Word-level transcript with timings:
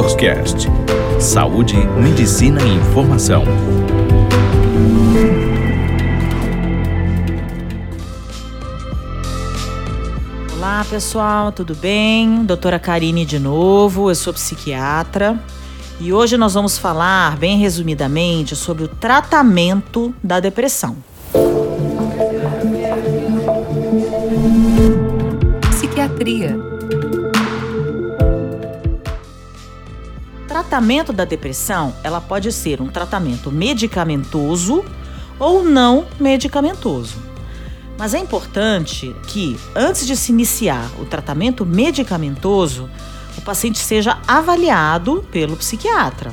Doutorscast. 0.00 0.66
Saúde, 1.20 1.76
medicina 1.76 2.58
e 2.62 2.74
informação. 2.74 3.44
Olá 10.56 10.86
pessoal, 10.88 11.52
tudo 11.52 11.74
bem? 11.74 12.46
Doutora 12.46 12.78
Karine 12.78 13.26
de 13.26 13.38
novo, 13.38 14.10
eu 14.10 14.14
sou 14.14 14.32
psiquiatra 14.32 15.38
e 16.00 16.14
hoje 16.14 16.38
nós 16.38 16.54
vamos 16.54 16.78
falar, 16.78 17.36
bem 17.36 17.58
resumidamente, 17.58 18.56
sobre 18.56 18.84
o 18.84 18.88
tratamento 18.88 20.14
da 20.24 20.40
depressão. 20.40 20.96
Psiquiatria. 25.70 26.69
Tratamento 30.60 31.10
da 31.10 31.24
depressão, 31.24 31.94
ela 32.04 32.20
pode 32.20 32.52
ser 32.52 32.82
um 32.82 32.88
tratamento 32.88 33.50
medicamentoso 33.50 34.84
ou 35.38 35.64
não 35.64 36.06
medicamentoso. 36.20 37.16
Mas 37.98 38.12
é 38.12 38.18
importante 38.18 39.16
que, 39.26 39.58
antes 39.74 40.06
de 40.06 40.14
se 40.14 40.30
iniciar 40.30 40.86
o 41.00 41.06
tratamento 41.06 41.64
medicamentoso, 41.64 42.90
o 43.38 43.40
paciente 43.40 43.78
seja 43.78 44.18
avaliado 44.28 45.24
pelo 45.32 45.56
psiquiatra, 45.56 46.30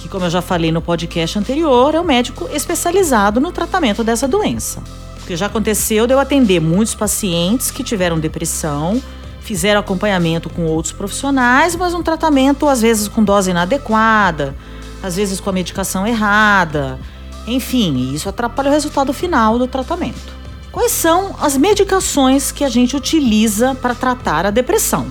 que, 0.00 0.08
como 0.08 0.26
eu 0.26 0.30
já 0.30 0.42
falei 0.42 0.70
no 0.70 0.82
podcast 0.82 1.38
anterior, 1.38 1.94
é 1.94 2.00
um 2.00 2.04
médico 2.04 2.46
especializado 2.52 3.40
no 3.40 3.52
tratamento 3.52 4.04
dessa 4.04 4.28
doença. 4.28 4.82
Porque 5.16 5.34
já 5.34 5.46
aconteceu 5.46 6.06
de 6.06 6.12
eu 6.12 6.20
atender 6.20 6.60
muitos 6.60 6.94
pacientes 6.94 7.70
que 7.70 7.82
tiveram 7.82 8.20
depressão, 8.20 9.02
fizeram 9.42 9.80
acompanhamento 9.80 10.48
com 10.48 10.64
outros 10.64 10.92
profissionais, 10.92 11.76
mas 11.76 11.94
um 11.94 12.02
tratamento 12.02 12.68
às 12.68 12.80
vezes 12.80 13.08
com 13.08 13.22
dose 13.22 13.50
inadequada, 13.50 14.54
às 15.02 15.16
vezes 15.16 15.40
com 15.40 15.50
a 15.50 15.52
medicação 15.52 16.06
errada. 16.06 16.98
Enfim, 17.46 18.12
isso 18.14 18.28
atrapalha 18.28 18.70
o 18.70 18.72
resultado 18.72 19.12
final 19.12 19.58
do 19.58 19.66
tratamento. 19.66 20.32
Quais 20.70 20.92
são 20.92 21.36
as 21.40 21.56
medicações 21.56 22.50
que 22.50 22.64
a 22.64 22.68
gente 22.68 22.96
utiliza 22.96 23.74
para 23.74 23.94
tratar 23.94 24.46
a 24.46 24.50
depressão? 24.50 25.06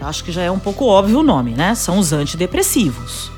Acho 0.00 0.24
que 0.24 0.32
já 0.32 0.42
é 0.42 0.50
um 0.50 0.58
pouco 0.58 0.86
óbvio 0.86 1.20
o 1.20 1.22
nome, 1.22 1.52
né? 1.52 1.74
São 1.74 1.98
os 1.98 2.12
antidepressivos. 2.12 3.30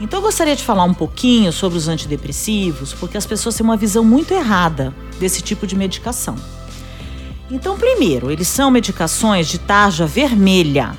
Então 0.00 0.18
eu 0.18 0.22
gostaria 0.22 0.56
de 0.56 0.64
falar 0.64 0.84
um 0.84 0.94
pouquinho 0.94 1.52
sobre 1.52 1.78
os 1.78 1.88
antidepressivos, 1.88 2.92
porque 2.92 3.16
as 3.16 3.24
pessoas 3.24 3.54
têm 3.54 3.64
uma 3.64 3.76
visão 3.76 4.04
muito 4.04 4.34
errada 4.34 4.92
desse 5.18 5.40
tipo 5.40 5.66
de 5.66 5.76
medicação. 5.76 6.34
Então, 7.52 7.76
primeiro, 7.76 8.30
eles 8.30 8.48
são 8.48 8.70
medicações 8.70 9.46
de 9.46 9.58
tarja 9.58 10.06
vermelha, 10.06 10.96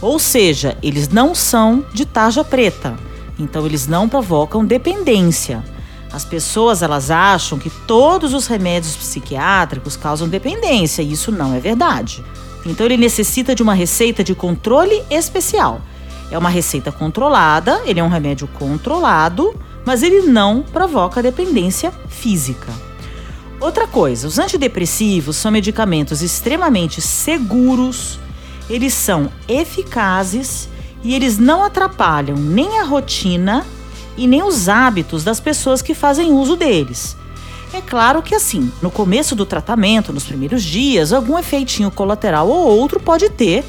ou 0.00 0.18
seja, 0.18 0.74
eles 0.82 1.10
não 1.10 1.34
são 1.34 1.84
de 1.92 2.06
tarja 2.06 2.42
preta. 2.42 2.96
Então, 3.38 3.66
eles 3.66 3.86
não 3.86 4.08
provocam 4.08 4.64
dependência. 4.64 5.62
As 6.10 6.24
pessoas 6.24 6.82
elas 6.82 7.10
acham 7.10 7.58
que 7.58 7.68
todos 7.68 8.32
os 8.32 8.46
remédios 8.46 8.96
psiquiátricos 8.96 9.94
causam 9.94 10.26
dependência, 10.26 11.02
e 11.02 11.12
isso 11.12 11.30
não 11.30 11.54
é 11.54 11.60
verdade. 11.60 12.24
Então 12.64 12.86
ele 12.86 12.96
necessita 12.96 13.54
de 13.54 13.62
uma 13.62 13.74
receita 13.74 14.24
de 14.24 14.34
controle 14.34 15.02
especial. 15.10 15.82
É 16.30 16.38
uma 16.38 16.48
receita 16.48 16.90
controlada, 16.90 17.82
ele 17.84 18.00
é 18.00 18.02
um 18.02 18.08
remédio 18.08 18.48
controlado, 18.48 19.54
mas 19.84 20.02
ele 20.02 20.22
não 20.22 20.62
provoca 20.62 21.22
dependência 21.22 21.92
física. 22.08 22.89
Outra 23.60 23.86
coisa, 23.86 24.26
os 24.26 24.38
antidepressivos 24.38 25.36
são 25.36 25.50
medicamentos 25.50 26.22
extremamente 26.22 27.02
seguros, 27.02 28.18
eles 28.70 28.94
são 28.94 29.30
eficazes 29.46 30.66
e 31.04 31.14
eles 31.14 31.36
não 31.36 31.62
atrapalham 31.62 32.36
nem 32.36 32.80
a 32.80 32.84
rotina 32.84 33.66
e 34.16 34.26
nem 34.26 34.42
os 34.42 34.68
hábitos 34.68 35.22
das 35.22 35.40
pessoas 35.40 35.82
que 35.82 35.94
fazem 35.94 36.32
uso 36.32 36.56
deles. 36.56 37.16
É 37.74 37.82
claro 37.82 38.22
que 38.22 38.34
assim, 38.34 38.72
no 38.80 38.90
começo 38.90 39.36
do 39.36 39.44
tratamento, 39.44 40.12
nos 40.12 40.24
primeiros 40.24 40.62
dias, 40.62 41.12
algum 41.12 41.38
efeitinho 41.38 41.90
colateral 41.90 42.48
ou 42.48 42.78
outro 42.78 42.98
pode 42.98 43.28
ter, 43.28 43.62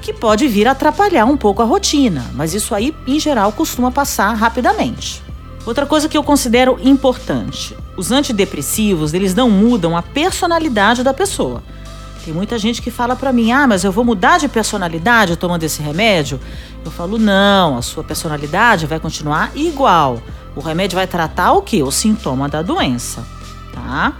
que 0.00 0.12
pode 0.12 0.46
vir 0.46 0.68
a 0.68 0.72
atrapalhar 0.72 1.24
um 1.24 1.36
pouco 1.36 1.60
a 1.60 1.64
rotina, 1.64 2.24
mas 2.34 2.54
isso 2.54 2.74
aí, 2.74 2.94
em 3.06 3.18
geral, 3.18 3.50
costuma 3.50 3.90
passar 3.90 4.32
rapidamente. 4.34 5.22
Outra 5.66 5.86
coisa 5.86 6.08
que 6.08 6.16
eu 6.16 6.22
considero 6.22 6.78
importante, 6.82 7.76
os 7.96 8.12
antidepressivos, 8.12 9.14
eles 9.14 9.34
não 9.34 9.50
mudam 9.50 9.96
a 9.96 10.02
personalidade 10.02 11.02
da 11.02 11.14
pessoa. 11.14 11.62
Tem 12.22 12.34
muita 12.34 12.58
gente 12.58 12.82
que 12.82 12.90
fala 12.90 13.16
para 13.16 13.32
mim: 13.32 13.50
"Ah, 13.50 13.66
mas 13.66 13.82
eu 13.82 13.92
vou 13.92 14.04
mudar 14.04 14.38
de 14.38 14.48
personalidade 14.48 15.36
tomando 15.36 15.62
esse 15.62 15.82
remédio?" 15.82 16.38
Eu 16.84 16.90
falo: 16.90 17.18
"Não, 17.18 17.78
a 17.78 17.82
sua 17.82 18.04
personalidade 18.04 18.86
vai 18.86 19.00
continuar 19.00 19.52
igual. 19.54 20.22
O 20.54 20.60
remédio 20.60 20.96
vai 20.96 21.06
tratar 21.06 21.52
o 21.52 21.62
que? 21.62 21.82
O 21.82 21.90
sintoma 21.90 22.48
da 22.48 22.62
doença, 22.62 23.26
tá? 23.72 24.14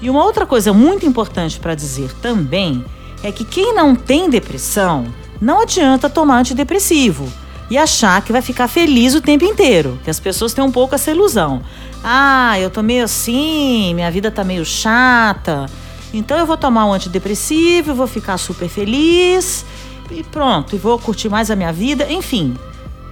E 0.00 0.08
uma 0.08 0.24
outra 0.24 0.46
coisa 0.46 0.72
muito 0.72 1.04
importante 1.04 1.58
para 1.60 1.74
dizer 1.74 2.12
também 2.22 2.84
é 3.22 3.30
que 3.30 3.44
quem 3.44 3.74
não 3.74 3.94
tem 3.94 4.30
depressão, 4.30 5.06
não 5.40 5.60
adianta 5.60 6.08
tomar 6.08 6.38
antidepressivo 6.38 7.30
e 7.70 7.78
achar 7.78 8.20
que 8.22 8.32
vai 8.32 8.42
ficar 8.42 8.66
feliz 8.66 9.14
o 9.14 9.20
tempo 9.20 9.44
inteiro, 9.44 9.98
que 10.02 10.10
as 10.10 10.18
pessoas 10.18 10.52
têm 10.52 10.64
um 10.64 10.72
pouco 10.72 10.94
essa 10.94 11.10
ilusão. 11.10 11.62
Ah, 12.02 12.58
eu 12.58 12.68
tô 12.68 12.82
meio 12.82 13.04
assim, 13.04 13.94
minha 13.94 14.10
vida 14.10 14.30
tá 14.30 14.42
meio 14.42 14.64
chata, 14.64 15.66
então 16.12 16.36
eu 16.36 16.46
vou 16.46 16.56
tomar 16.56 16.86
um 16.86 16.92
antidepressivo, 16.92 17.94
vou 17.94 18.08
ficar 18.08 18.36
super 18.38 18.68
feliz 18.68 19.64
e 20.10 20.24
pronto, 20.24 20.74
e 20.74 20.78
vou 20.78 20.98
curtir 20.98 21.28
mais 21.28 21.50
a 21.50 21.56
minha 21.56 21.72
vida. 21.72 22.10
Enfim, 22.10 22.56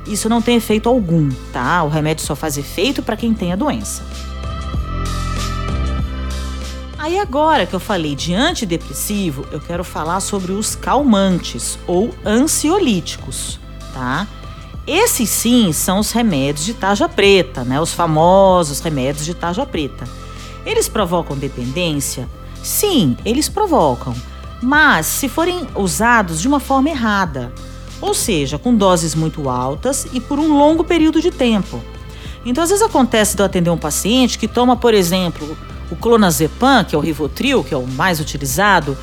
isso 0.07 0.29
não 0.29 0.43
tem 0.43 0.57
efeito 0.57 0.89
algum, 0.89 1.29
tá? 1.53 1.85
O 1.85 1.89
remédio 1.89 2.25
só 2.25 2.35
faz 2.35 2.59
efeito 2.59 3.03
para 3.03 3.17
quem 3.17 3.33
tem 3.33 3.53
a 3.53 3.57
doença. 3.57 4.03
Aí 6.99 7.17
agora 7.19 7.65
que 7.65 7.75
eu 7.75 7.81
falei 7.81 8.17
de 8.17 8.35
antidepressivo, 8.35 9.47
eu 9.53 9.61
quero 9.61 9.85
falar 9.85 10.19
sobre 10.19 10.51
os 10.51 10.75
calmantes 10.75 11.79
ou 11.87 12.13
ansiolíticos, 12.27 13.61
tá? 13.95 14.27
Esses 14.89 15.29
sim 15.29 15.73
são 15.73 15.99
os 15.99 16.11
remédios 16.11 16.65
de 16.65 16.75
tarja 16.75 17.09
preta, 17.09 17.63
né? 17.63 17.81
Os 17.81 17.93
famosos 17.93 18.81
remédios 18.81 19.25
de 19.25 19.35
tarja 19.35 19.65
preta. 19.65 20.09
Eles 20.65 20.89
provocam 20.89 21.37
dependência 21.37 22.29
Sim, 22.63 23.17
eles 23.25 23.49
provocam, 23.49 24.15
mas 24.63 25.07
se 25.07 25.29
forem 25.29 25.67
usados 25.75 26.41
de 26.41 26.49
uma 26.49 26.61
forma 26.61 26.91
errada, 26.91 27.53
ou 28.01 28.15
seja, 28.15 28.59
com 28.59 28.75
doses 28.75 29.15
muito 29.15 29.49
altas 29.49 30.07
e 30.13 30.21
por 30.21 30.39
um 30.39 30.57
longo 30.57 30.85
período 30.85 31.21
de 31.21 31.31
tempo. 31.31 31.83
Então, 32.45 32.63
às 32.63 32.71
vezes 32.71 32.85
acontece 32.85 33.37
de 33.37 33.43
eu 33.43 33.47
atender 33.47 33.71
um 33.71 33.79
paciente 33.79 34.39
que 34.39 34.47
toma, 34.47 34.77
por 34.77 34.95
exemplo, 34.95 35.57
o 35.91 35.97
clonazepam, 35.97 36.85
que 36.85 36.95
é 36.95 36.99
o 36.99 37.01
Rivotril, 37.01 37.65
que 37.65 37.75
é 37.75 37.77
o 37.77 37.87
mais 37.87 38.21
utilizado, 38.21 38.97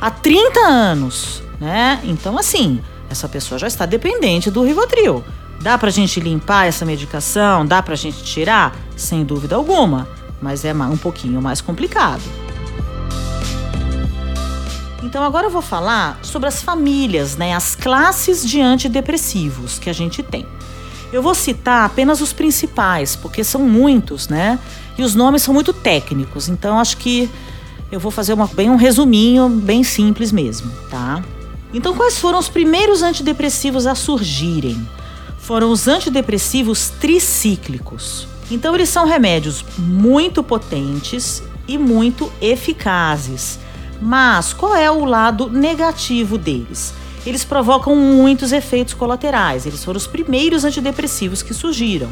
há 0.00 0.10
30 0.10 0.60
anos, 0.60 1.42
né? 1.60 2.00
Então, 2.04 2.38
assim, 2.38 2.80
essa 3.12 3.28
pessoa 3.28 3.58
já 3.58 3.66
está 3.66 3.86
dependente 3.86 4.50
do 4.50 4.62
Rivotril. 4.62 5.24
Dá 5.60 5.78
pra 5.78 5.90
gente 5.90 6.18
limpar 6.18 6.66
essa 6.66 6.84
medicação? 6.84 7.64
Dá 7.64 7.80
pra 7.80 7.94
gente 7.94 8.24
tirar? 8.24 8.76
Sem 8.96 9.24
dúvida 9.24 9.54
alguma, 9.54 10.08
mas 10.40 10.64
é 10.64 10.74
um 10.74 10.96
pouquinho 10.96 11.40
mais 11.40 11.60
complicado. 11.60 12.22
Então 15.02 15.22
agora 15.22 15.46
eu 15.46 15.50
vou 15.50 15.62
falar 15.62 16.18
sobre 16.22 16.48
as 16.48 16.62
famílias, 16.62 17.36
né, 17.36 17.54
as 17.54 17.74
classes 17.74 18.44
de 18.48 18.60
antidepressivos 18.60 19.78
que 19.78 19.90
a 19.90 19.92
gente 19.92 20.22
tem. 20.22 20.46
Eu 21.12 21.22
vou 21.22 21.34
citar 21.34 21.84
apenas 21.84 22.20
os 22.20 22.32
principais, 22.32 23.14
porque 23.14 23.44
são 23.44 23.60
muitos, 23.62 24.28
né? 24.28 24.58
E 24.96 25.02
os 25.02 25.14
nomes 25.14 25.42
são 25.42 25.52
muito 25.52 25.72
técnicos, 25.72 26.48
então 26.48 26.78
acho 26.78 26.96
que 26.96 27.28
eu 27.90 28.00
vou 28.00 28.10
fazer 28.10 28.32
uma, 28.32 28.46
bem 28.46 28.70
um 28.70 28.76
resuminho, 28.76 29.48
bem 29.48 29.84
simples 29.84 30.32
mesmo, 30.32 30.72
tá? 30.90 31.22
Então, 31.72 31.94
quais 31.94 32.18
foram 32.18 32.38
os 32.38 32.48
primeiros 32.48 33.02
antidepressivos 33.02 33.86
a 33.86 33.94
surgirem? 33.94 34.86
Foram 35.38 35.70
os 35.70 35.88
antidepressivos 35.88 36.90
tricíclicos. 37.00 38.26
Então, 38.50 38.74
eles 38.74 38.88
são 38.88 39.06
remédios 39.06 39.64
muito 39.78 40.42
potentes 40.42 41.42
e 41.66 41.78
muito 41.78 42.30
eficazes 42.40 43.58
mas 44.02 44.52
qual 44.52 44.74
é 44.74 44.90
o 44.90 45.04
lado 45.04 45.48
negativo 45.48 46.36
deles? 46.36 46.92
Eles 47.24 47.44
provocam 47.44 47.94
muitos 47.94 48.50
efeitos 48.50 48.94
colaterais. 48.94 49.64
Eles 49.64 49.84
foram 49.84 49.96
os 49.96 50.08
primeiros 50.08 50.64
antidepressivos 50.64 51.40
que 51.40 51.54
surgiram. 51.54 52.08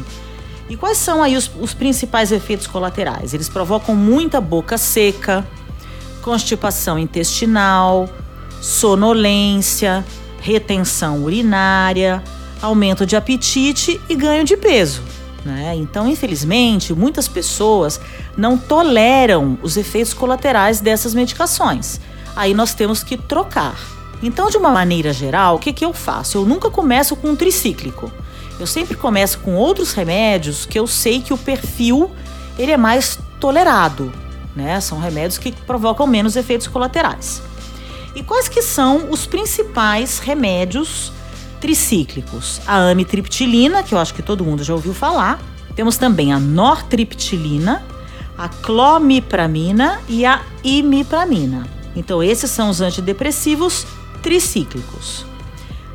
E 0.69 0.77
quais 0.77 0.97
são 0.97 1.21
aí 1.21 1.35
os, 1.35 1.51
os 1.59 1.73
principais 1.73 2.31
efeitos 2.31 2.65
colaterais? 2.65 3.33
Eles 3.33 3.49
provocam 3.49 3.93
muita 3.93 4.39
boca 4.39 4.77
seca, 4.77 5.45
constipação 6.21 6.97
intestinal, 6.97 8.07
sonolência, 8.61 10.05
retenção 10.39 11.23
urinária, 11.23 12.23
aumento 12.61 13.05
de 13.05 13.15
apetite 13.15 13.99
e 14.07 14.15
ganho 14.15 14.43
de 14.43 14.55
peso. 14.55 15.01
Né? 15.43 15.73
Então, 15.75 16.07
infelizmente, 16.07 16.93
muitas 16.93 17.27
pessoas 17.27 17.99
não 18.37 18.57
toleram 18.57 19.57
os 19.63 19.75
efeitos 19.75 20.13
colaterais 20.13 20.79
dessas 20.79 21.13
medicações. 21.13 21.99
Aí 22.35 22.53
nós 22.53 22.73
temos 22.73 23.03
que 23.03 23.17
trocar. 23.17 23.75
Então, 24.21 24.49
de 24.49 24.57
uma 24.57 24.69
maneira 24.69 25.11
geral, 25.11 25.55
o 25.55 25.59
que, 25.59 25.73
que 25.73 25.83
eu 25.83 25.93
faço? 25.93 26.37
Eu 26.37 26.45
nunca 26.45 26.69
começo 26.69 27.15
com 27.15 27.29
um 27.29 27.35
tricíclico. 27.35 28.11
Eu 28.59 28.67
sempre 28.67 28.95
começo 28.95 29.39
com 29.39 29.55
outros 29.55 29.93
remédios 29.93 30.67
que 30.67 30.77
eu 30.77 30.85
sei 30.85 31.21
que 31.21 31.33
o 31.33 31.37
perfil 31.37 32.11
ele 32.59 32.71
é 32.71 32.77
mais 32.77 33.17
tolerado, 33.39 34.13
né? 34.55 34.79
São 34.79 34.99
remédios 34.99 35.39
que 35.39 35.51
provocam 35.51 36.05
menos 36.05 36.35
efeitos 36.35 36.67
colaterais. 36.67 37.41
E 38.15 38.21
quais 38.21 38.49
que 38.49 38.61
são 38.61 39.09
os 39.09 39.25
principais 39.25 40.19
remédios 40.19 41.11
tricíclicos? 41.59 42.59
A 42.67 42.89
amitriptilina, 42.89 43.83
que 43.83 43.93
eu 43.93 43.99
acho 43.99 44.13
que 44.13 44.21
todo 44.21 44.43
mundo 44.43 44.63
já 44.63 44.73
ouviu 44.73 44.93
falar. 44.93 45.39
Temos 45.75 45.97
também 45.97 46.33
a 46.33 46.39
nortriptilina, 46.39 47.83
a 48.37 48.49
clomipramina 48.49 50.01
e 50.09 50.25
a 50.25 50.41
imipramina. 50.63 51.65
Então 51.95 52.21
esses 52.21 52.51
são 52.51 52.69
os 52.69 52.81
antidepressivos 52.81 53.85
tricíclicos. 54.21 55.25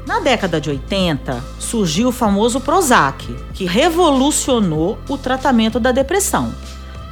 Na 0.07 0.21
década 0.21 0.61
de 0.61 0.71
80, 0.71 1.43
surgiu 1.59 2.09
o 2.09 2.13
famoso 2.13 2.61
Prozac, 2.61 3.27
que 3.53 3.65
revolucionou 3.65 4.99
o 5.09 5.19
tratamento 5.19 5.81
da 5.81 5.91
depressão. 5.91 6.55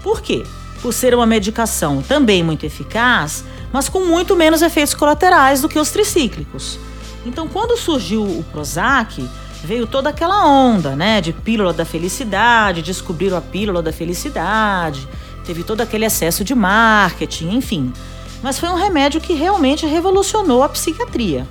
Por 0.03 0.21
quê? 0.21 0.45
Por 0.81 0.93
ser 0.93 1.15
uma 1.15 1.27
medicação 1.27 2.01
também 2.03 2.43
muito 2.43 2.65
eficaz, 2.65 3.45
mas 3.75 3.89
com 3.89 4.05
muito 4.05 4.37
menos 4.37 4.63
efeitos 4.63 4.95
colaterais 4.95 5.61
do 5.61 5.69
que 5.69 5.81
os 5.81 5.91
tricíclicos. 5.91 6.79
Então, 7.27 7.49
quando 7.49 7.77
surgiu 7.77 8.23
o 8.23 8.45
Prozac, 8.53 9.29
veio 9.65 9.85
toda 9.85 10.11
aquela 10.11 10.47
onda, 10.47 10.95
né, 10.95 11.21
de 11.21 11.33
pílula 11.33 11.73
da 11.73 11.85
felicidade, 11.85 12.83
descobriram 12.83 13.37
a 13.37 13.41
pílula 13.41 13.83
da 13.83 13.93
felicidade, 13.93 15.09
teve 15.45 15.65
todo 15.65 15.81
aquele 15.81 16.05
excesso 16.05 16.45
de 16.45 16.55
marketing, 16.55 17.57
enfim. 17.57 17.93
Mas 18.45 18.61
foi 18.61 18.69
um 18.69 18.77
remédio 18.77 19.21
que 19.21 19.35
realmente 19.35 19.87
revolucionou 19.87 20.63
a 20.63 20.69
psiquiatria. 20.69 21.45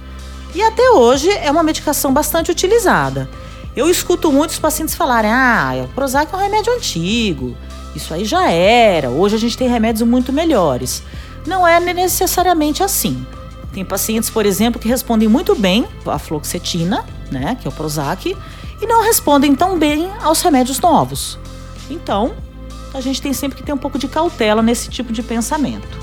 E 0.55 0.61
até 0.61 0.91
hoje 0.91 1.29
é 1.29 1.51
uma 1.51 1.61
medicação 1.61 2.13
bastante 2.13 2.49
utilizada. 2.49 3.29
Eu 3.75 3.89
escuto 3.89 4.31
muitos 4.31 4.57
pacientes 4.57 4.95
falarem: 4.95 5.29
ah, 5.29 5.73
o 5.83 5.89
Prozac 5.89 6.33
é 6.33 6.37
um 6.37 6.39
remédio 6.39 6.71
antigo, 6.71 7.53
isso 7.93 8.13
aí 8.13 8.23
já 8.23 8.49
era, 8.49 9.09
hoje 9.09 9.35
a 9.35 9.39
gente 9.39 9.57
tem 9.57 9.67
remédios 9.67 10.07
muito 10.07 10.31
melhores. 10.31 11.03
Não 11.45 11.67
é 11.67 11.79
necessariamente 11.79 12.83
assim. 12.83 13.25
Tem 13.73 13.83
pacientes, 13.83 14.29
por 14.29 14.45
exemplo, 14.45 14.79
que 14.79 14.87
respondem 14.87 15.27
muito 15.27 15.55
bem 15.55 15.87
à 16.05 16.19
fluoxetina, 16.19 17.03
né, 17.31 17.57
que 17.59 17.67
é 17.67 17.69
o 17.69 17.73
Prozac, 17.73 18.37
e 18.81 18.85
não 18.85 19.03
respondem 19.03 19.55
tão 19.55 19.79
bem 19.79 20.09
aos 20.21 20.41
remédios 20.41 20.79
novos. 20.79 21.39
Então, 21.89 22.33
a 22.93 23.01
gente 23.01 23.21
tem 23.21 23.33
sempre 23.33 23.57
que 23.57 23.63
ter 23.63 23.73
um 23.73 23.77
pouco 23.77 23.97
de 23.97 24.07
cautela 24.07 24.61
nesse 24.61 24.89
tipo 24.89 25.11
de 25.11 25.23
pensamento. 25.23 25.97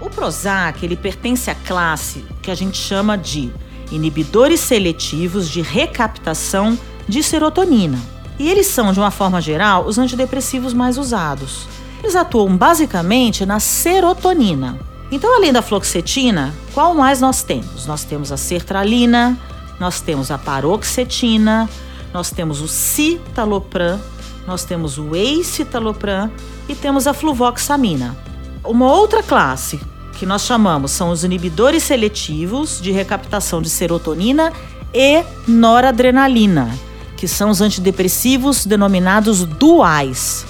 O 0.00 0.10
Prozac, 0.10 0.84
ele 0.84 0.96
pertence 0.96 1.50
à 1.50 1.54
classe 1.54 2.24
que 2.42 2.50
a 2.50 2.54
gente 2.54 2.76
chama 2.76 3.16
de 3.16 3.52
inibidores 3.92 4.60
seletivos 4.60 5.48
de 5.48 5.62
recaptação 5.62 6.78
de 7.08 7.22
serotonina. 7.22 7.98
E 8.38 8.48
eles 8.48 8.66
são, 8.66 8.92
de 8.92 8.98
uma 8.98 9.10
forma 9.10 9.40
geral, 9.40 9.86
os 9.86 9.98
antidepressivos 9.98 10.72
mais 10.72 10.98
usados. 10.98 11.68
Eles 12.02 12.16
atuam 12.16 12.56
basicamente 12.56 13.44
na 13.44 13.60
serotonina. 13.60 14.78
Então, 15.12 15.36
além 15.36 15.52
da 15.52 15.60
fluoxetina, 15.60 16.54
qual 16.72 16.94
mais 16.94 17.20
nós 17.20 17.42
temos? 17.42 17.86
Nós 17.86 18.04
temos 18.04 18.32
a 18.32 18.36
sertralina, 18.36 19.38
nós 19.78 20.00
temos 20.00 20.30
a 20.30 20.38
paroxetina, 20.38 21.68
nós 22.12 22.30
temos 22.30 22.60
o 22.60 22.68
citalopram, 22.68 24.00
nós 24.46 24.64
temos 24.64 24.98
o 24.98 25.14
escitalopram 25.14 26.30
e 26.68 26.74
temos 26.74 27.06
a 27.06 27.12
fluvoxamina. 27.12 28.16
Uma 28.64 28.92
outra 28.92 29.22
classe 29.22 29.80
que 30.18 30.26
nós 30.26 30.42
chamamos 30.42 30.90
são 30.90 31.10
os 31.10 31.24
inibidores 31.24 31.82
seletivos 31.82 32.80
de 32.80 32.90
recaptação 32.90 33.60
de 33.62 33.70
serotonina 33.70 34.52
e 34.92 35.24
noradrenalina, 35.46 36.70
que 37.16 37.26
são 37.26 37.50
os 37.50 37.60
antidepressivos 37.60 38.66
denominados 38.66 39.44
duais. 39.44 40.44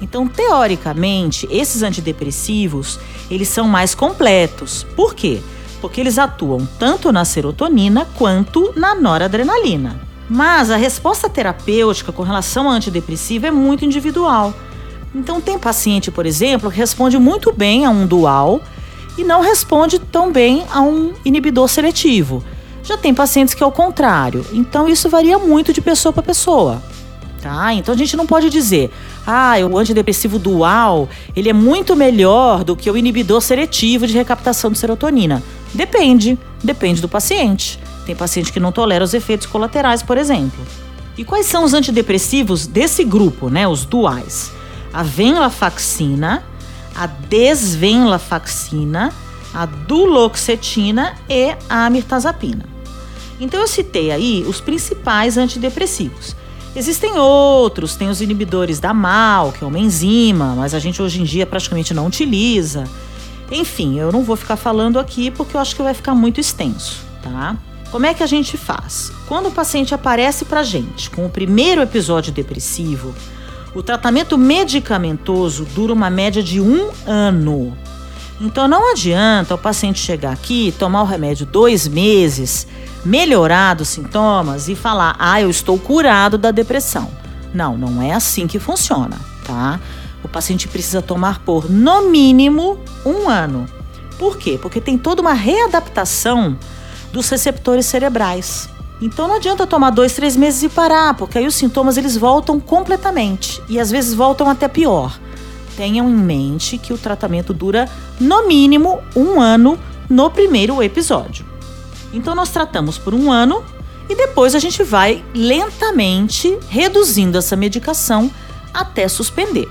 Então, 0.00 0.28
teoricamente, 0.28 1.48
esses 1.50 1.82
antidepressivos, 1.82 2.98
eles 3.30 3.48
são 3.48 3.66
mais 3.66 3.94
completos. 3.94 4.84
Por 4.94 5.14
quê? 5.14 5.40
Porque 5.80 6.00
eles 6.00 6.18
atuam 6.18 6.66
tanto 6.78 7.10
na 7.12 7.24
serotonina 7.24 8.06
quanto 8.16 8.72
na 8.76 8.94
noradrenalina. 8.94 10.00
Mas 10.28 10.70
a 10.70 10.76
resposta 10.76 11.28
terapêutica 11.28 12.12
com 12.12 12.22
relação 12.22 12.66
ao 12.66 12.72
antidepressivo 12.72 13.46
é 13.46 13.50
muito 13.50 13.84
individual. 13.84 14.52
Então, 15.14 15.40
tem 15.40 15.58
paciente, 15.58 16.10
por 16.10 16.26
exemplo, 16.26 16.70
que 16.70 16.76
responde 16.76 17.18
muito 17.18 17.52
bem 17.52 17.86
a 17.86 17.90
um 17.90 18.06
dual 18.06 18.60
e 19.16 19.24
não 19.24 19.40
responde 19.40 19.98
tão 19.98 20.30
bem 20.30 20.64
a 20.70 20.82
um 20.82 21.14
inibidor 21.24 21.68
seletivo. 21.68 22.44
Já 22.82 22.98
tem 22.98 23.14
pacientes 23.14 23.54
que 23.54 23.62
é 23.62 23.66
o 23.66 23.72
contrário. 23.72 24.44
Então, 24.52 24.88
isso 24.88 25.08
varia 25.08 25.38
muito 25.38 25.72
de 25.72 25.80
pessoa 25.80 26.12
para 26.12 26.22
pessoa. 26.22 26.82
Tá? 27.40 27.72
Então 27.74 27.94
a 27.94 27.96
gente 27.96 28.16
não 28.16 28.26
pode 28.26 28.50
dizer, 28.50 28.90
ah, 29.26 29.54
o 29.70 29.78
antidepressivo 29.78 30.38
dual, 30.38 31.08
ele 31.34 31.48
é 31.48 31.52
muito 31.52 31.94
melhor 31.94 32.64
do 32.64 32.74
que 32.74 32.90
o 32.90 32.96
inibidor 32.96 33.40
seletivo 33.40 34.06
de 34.06 34.14
recaptação 34.14 34.70
de 34.70 34.78
serotonina. 34.78 35.42
Depende, 35.72 36.38
depende 36.64 37.00
do 37.00 37.08
paciente. 37.08 37.78
Tem 38.04 38.16
paciente 38.16 38.52
que 38.52 38.58
não 38.58 38.72
tolera 38.72 39.04
os 39.04 39.14
efeitos 39.14 39.46
colaterais, 39.46 40.02
por 40.02 40.16
exemplo. 40.16 40.58
E 41.16 41.24
quais 41.24 41.46
são 41.46 41.64
os 41.64 41.72
antidepressivos 41.72 42.66
desse 42.66 43.04
grupo, 43.04 43.48
né, 43.48 43.66
os 43.66 43.84
duais? 43.84 44.50
A 44.92 45.02
venlafaxina, 45.02 46.44
a 46.94 47.06
desvenlafaxina, 47.06 49.12
a 49.52 49.66
duloxetina 49.66 51.14
e 51.28 51.54
a 51.68 51.88
mirtazapina. 51.90 52.64
Então 53.40 53.60
eu 53.60 53.66
citei 53.66 54.10
aí 54.10 54.44
os 54.48 54.60
principais 54.60 55.36
antidepressivos. 55.36 56.34
Existem 56.76 57.18
outros, 57.18 57.96
tem 57.96 58.10
os 58.10 58.20
inibidores 58.20 58.78
da 58.78 58.92
MAL, 58.92 59.50
que 59.50 59.64
é 59.64 59.66
uma 59.66 59.78
enzima, 59.78 60.54
mas 60.54 60.74
a 60.74 60.78
gente 60.78 61.00
hoje 61.00 61.22
em 61.22 61.24
dia 61.24 61.46
praticamente 61.46 61.94
não 61.94 62.06
utiliza. 62.06 62.84
Enfim, 63.50 63.98
eu 63.98 64.12
não 64.12 64.22
vou 64.22 64.36
ficar 64.36 64.56
falando 64.56 64.98
aqui 64.98 65.30
porque 65.30 65.56
eu 65.56 65.60
acho 65.60 65.74
que 65.74 65.82
vai 65.82 65.94
ficar 65.94 66.14
muito 66.14 66.38
extenso, 66.38 67.02
tá? 67.22 67.56
Como 67.90 68.04
é 68.04 68.12
que 68.12 68.22
a 68.22 68.26
gente 68.26 68.58
faz? 68.58 69.10
Quando 69.26 69.46
o 69.46 69.52
paciente 69.52 69.94
aparece 69.94 70.44
pra 70.44 70.62
gente 70.62 71.08
com 71.08 71.24
o 71.24 71.30
primeiro 71.30 71.80
episódio 71.80 72.30
depressivo, 72.30 73.14
o 73.74 73.82
tratamento 73.82 74.36
medicamentoso 74.36 75.64
dura 75.74 75.94
uma 75.94 76.10
média 76.10 76.42
de 76.42 76.60
um 76.60 76.90
ano. 77.06 77.74
Então 78.40 78.68
não 78.68 78.90
adianta 78.92 79.54
o 79.54 79.58
paciente 79.58 79.98
chegar 79.98 80.32
aqui, 80.32 80.74
tomar 80.78 81.02
o 81.02 81.06
remédio 81.06 81.46
dois 81.46 81.88
meses, 81.88 82.66
melhorar 83.04 83.74
dos 83.74 83.88
sintomas 83.88 84.68
e 84.68 84.74
falar: 84.74 85.16
ah, 85.18 85.40
eu 85.40 85.48
estou 85.48 85.78
curado 85.78 86.36
da 86.36 86.50
depressão. 86.50 87.10
Não, 87.54 87.76
não 87.76 88.02
é 88.02 88.12
assim 88.12 88.46
que 88.46 88.58
funciona, 88.58 89.16
tá? 89.44 89.80
O 90.22 90.28
paciente 90.28 90.68
precisa 90.68 91.00
tomar 91.00 91.40
por 91.40 91.70
no 91.70 92.10
mínimo 92.10 92.78
um 93.04 93.28
ano. 93.28 93.66
Por 94.18 94.36
quê? 94.36 94.58
Porque 94.60 94.80
tem 94.80 94.98
toda 94.98 95.22
uma 95.22 95.32
readaptação 95.32 96.58
dos 97.12 97.28
receptores 97.30 97.86
cerebrais. 97.86 98.68
Então 99.00 99.28
não 99.28 99.36
adianta 99.36 99.66
tomar 99.66 99.90
dois, 99.90 100.14
três 100.14 100.36
meses 100.36 100.62
e 100.62 100.68
parar, 100.68 101.14
porque 101.14 101.38
aí 101.38 101.46
os 101.46 101.54
sintomas 101.54 101.96
eles 101.96 102.16
voltam 102.16 102.58
completamente 102.58 103.62
e 103.68 103.78
às 103.78 103.90
vezes 103.90 104.14
voltam 104.14 104.48
até 104.48 104.68
pior 104.68 105.18
tenham 105.76 106.08
em 106.08 106.14
mente 106.14 106.78
que 106.78 106.92
o 106.92 106.98
tratamento 106.98 107.52
dura 107.52 107.88
no 108.18 108.46
mínimo 108.46 109.00
um 109.14 109.40
ano 109.40 109.78
no 110.08 110.30
primeiro 110.30 110.82
episódio. 110.82 111.44
Então, 112.12 112.34
nós 112.34 112.50
tratamos 112.50 112.96
por 112.96 113.12
um 113.14 113.30
ano 113.30 113.62
e 114.08 114.14
depois 114.14 114.54
a 114.54 114.58
gente 114.58 114.82
vai 114.82 115.24
lentamente 115.34 116.56
reduzindo 116.68 117.36
essa 117.36 117.56
medicação 117.56 118.30
até 118.72 119.06
suspender. 119.08 119.68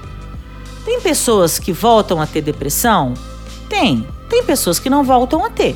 Tem 0.84 1.02
pessoas 1.02 1.58
que 1.58 1.74
voltam 1.74 2.22
a 2.22 2.28
ter 2.28 2.42
depressão? 2.42 3.14
Tem. 3.68 4.08
Tem 4.30 4.44
pessoas 4.44 4.78
que 4.78 4.90
não 4.90 5.04
voltam 5.04 5.44
a 5.44 5.50
ter. 5.50 5.76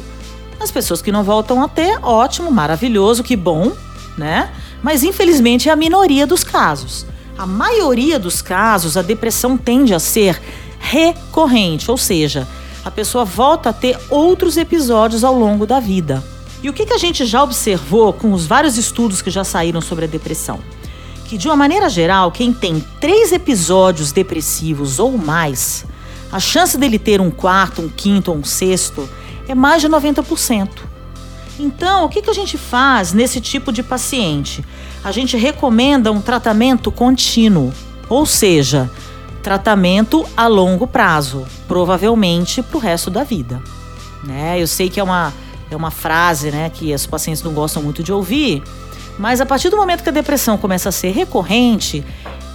As 0.60 0.70
pessoas 0.70 1.02
que 1.02 1.12
não 1.12 1.24
voltam 1.24 1.64
a 1.64 1.68
ter, 1.68 1.98
ótimo, 2.04 2.52
maravilhoso, 2.52 3.24
que 3.24 3.36
bom, 3.36 3.72
né? 4.18 4.52
Mas 4.84 5.04
infelizmente 5.04 5.70
é 5.70 5.72
a 5.72 5.76
minoria 5.76 6.28
dos 6.28 6.44
casos 6.44 7.06
a 7.40 7.46
maioria 7.46 8.20
dos 8.20 8.42
casos, 8.42 8.98
a 8.98 9.02
depressão 9.02 9.58
tende 9.58 9.94
a 9.94 10.00
ser 10.00 10.42
recorrente, 10.78 11.90
ou 11.90 11.98
seja, 11.98 12.46
a 12.84 12.92
pessoa 12.92 13.24
volta 13.24 13.70
a 13.70 13.74
ter 13.74 13.98
outros 14.10 14.58
episódios 14.58 15.24
ao 15.24 15.34
longo 15.40 15.66
da 15.66 15.80
vida. 15.80 16.22
E 16.62 16.70
o 16.70 16.74
que, 16.74 16.86
que 16.86 16.92
a 16.92 16.98
gente 16.98 17.26
já 17.26 17.42
observou 17.42 18.12
com 18.12 18.34
os 18.34 18.46
vários 18.46 18.78
estudos 18.78 19.22
que 19.22 19.32
já 19.32 19.46
saíram 19.46 19.80
sobre 19.80 20.04
a 20.04 20.08
depressão? 20.10 20.60
Que, 21.30 21.38
de 21.38 21.48
uma 21.48 21.56
maneira 21.56 21.88
geral, 21.88 22.30
quem 22.30 22.52
tem 22.52 22.84
três 23.00 23.32
episódios 23.32 24.12
depressivos 24.12 25.00
ou 25.00 25.18
mais, 25.18 25.86
a 26.30 26.42
chance 26.42 26.78
dele 26.78 27.00
ter 27.00 27.22
um 27.22 27.32
quarto, 27.32 27.82
um 27.82 27.88
quinto 27.88 28.32
ou 28.32 28.38
um 28.38 28.44
sexto 28.44 29.10
é 29.48 29.56
mais 29.56 29.82
de 29.82 29.88
90%. 29.88 30.89
Então, 31.60 32.06
o 32.06 32.10
que, 32.10 32.22
que 32.22 32.30
a 32.30 32.34
gente 32.34 32.58
faz 32.58 33.12
nesse 33.12 33.42
tipo 33.42 33.72
de 33.72 33.84
paciente? 33.84 34.64
A 35.04 35.12
gente 35.12 35.36
recomenda 35.36 36.12
um 36.12 36.22
tratamento 36.22 36.90
contínuo, 36.92 37.74
ou 38.08 38.26
seja, 38.26 38.90
tratamento 39.44 40.26
a 40.36 40.48
longo 40.48 40.88
prazo, 40.88 41.46
provavelmente 41.68 42.64
para 42.64 42.78
o 42.78 42.80
resto 42.80 43.10
da 43.10 43.24
vida. 43.24 43.62
né? 44.24 44.62
Eu 44.62 44.68
sei 44.68 44.90
que 44.90 45.00
é 45.00 45.04
uma, 45.04 45.34
é 45.70 45.76
uma 45.76 45.92
frase, 45.92 46.52
né, 46.52 46.70
que 46.70 46.94
os 46.94 47.06
pacientes 47.06 47.44
não 47.44 47.54
gostam 47.54 47.82
muito 47.84 48.02
de 48.04 48.12
ouvir, 48.12 48.64
mas 49.18 49.42
a 49.42 49.46
partir 49.46 49.70
do 49.70 49.78
momento 49.78 50.04
que 50.04 50.10
a 50.10 50.14
depressão 50.14 50.58
começa 50.58 50.90
a 50.90 50.92
ser 50.92 51.12
recorrente, 51.12 52.06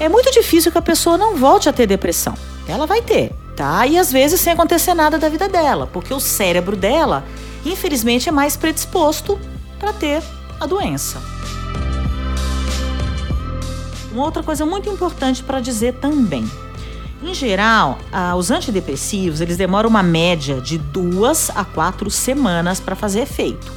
é 0.01 0.09
muito 0.09 0.31
difícil 0.31 0.73
que 0.73 0.79
a 0.79 0.83
pessoa 0.83 1.17
não 1.17 1.37
volte 1.37 1.69
a 1.69 1.73
ter 1.73 1.87
depressão. 1.87 2.35
Ela 2.67 2.87
vai 2.87 3.03
ter, 3.03 3.33
tá? 3.55 3.87
E 3.87 3.99
às 3.99 4.11
vezes 4.11 4.41
sem 4.41 4.53
acontecer 4.53 4.95
nada 4.95 5.19
da 5.19 5.29
vida 5.29 5.49
dela, 5.49 5.89
porque 5.93 6.13
o 6.13 6.21
cérebro 6.21 6.75
dela, 6.75 7.25
infelizmente, 7.71 8.29
é 8.29 8.33
mais 8.33 8.57
predisposto 8.57 9.39
para 9.79 9.93
ter 9.93 10.23
a 10.61 10.67
doença. 10.67 11.21
Uma 14.13 14.25
outra 14.25 14.43
coisa 14.43 14.65
muito 14.65 14.89
importante 14.89 15.43
para 15.43 15.61
dizer 15.61 15.95
também. 15.95 16.49
Em 17.23 17.35
geral, 17.35 17.99
os 18.37 18.51
antidepressivos 18.51 19.41
eles 19.41 19.57
demoram 19.57 19.89
uma 19.89 20.03
média 20.03 20.61
de 20.61 20.79
duas 20.79 21.51
a 21.55 21.65
quatro 21.65 22.11
semanas 22.11 22.81
para 22.81 22.95
fazer 22.95 23.21
efeito. 23.21 23.73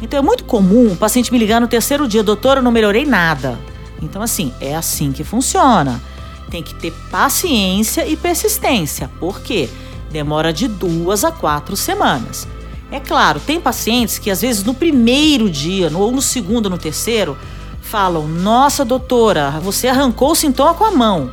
Então 0.00 0.18
é 0.18 0.22
muito 0.22 0.44
comum 0.44 0.92
o 0.92 0.96
paciente 0.96 1.32
me 1.32 1.38
ligar 1.38 1.60
no 1.60 1.68
terceiro 1.68 2.06
dia, 2.06 2.22
doutor, 2.22 2.58
eu 2.58 2.62
não 2.62 2.70
melhorei 2.70 3.06
nada. 3.06 3.58
Então, 4.00 4.20
assim, 4.20 4.52
é 4.60 4.74
assim 4.74 5.12
que 5.12 5.24
funciona. 5.24 6.02
Tem 6.50 6.62
que 6.62 6.74
ter 6.74 6.92
paciência 7.10 8.06
e 8.06 8.16
persistência. 8.16 9.08
Por 9.18 9.40
quê? 9.40 9.70
Demora 10.10 10.52
de 10.52 10.68
duas 10.68 11.24
a 11.24 11.32
quatro 11.32 11.76
semanas. 11.76 12.46
É 12.92 13.00
claro, 13.00 13.40
tem 13.40 13.58
pacientes 13.58 14.18
que 14.18 14.30
às 14.30 14.42
vezes 14.42 14.62
no 14.62 14.74
primeiro 14.74 15.48
dia, 15.48 15.90
ou 15.94 16.12
no 16.12 16.20
segundo, 16.20 16.68
no 16.68 16.76
terceiro, 16.76 17.38
falam: 17.80 18.28
Nossa, 18.28 18.84
doutora, 18.84 19.50
você 19.62 19.88
arrancou 19.88 20.32
o 20.32 20.36
sintoma 20.36 20.74
com 20.74 20.84
a 20.84 20.90
mão. 20.90 21.30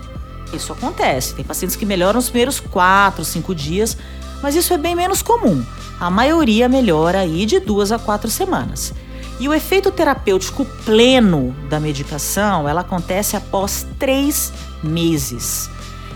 Isso 0.53 0.71
acontece. 0.71 1.35
Tem 1.35 1.43
pacientes 1.43 1.75
que 1.75 1.85
melhoram 1.85 2.15
nos 2.15 2.29
primeiros 2.29 2.61
quatro, 2.61 3.25
cinco 3.25 3.53
dias, 3.53 3.97
mas 4.41 4.55
isso 4.55 4.73
é 4.73 4.77
bem 4.77 4.95
menos 4.95 5.21
comum. 5.21 5.61
A 5.99 6.09
maioria 6.09 6.69
melhora 6.69 7.19
aí 7.19 7.45
de 7.45 7.59
duas 7.59 7.91
a 7.91 7.99
quatro 7.99 8.31
semanas. 8.31 8.93
E 9.37 9.47
o 9.47 9.53
efeito 9.53 9.91
terapêutico 9.91 10.65
pleno 10.85 11.53
da 11.69 11.77
medicação, 11.77 12.69
ela 12.69 12.81
acontece 12.81 13.35
após 13.35 13.85
três 13.97 14.53
meses. 14.81 15.69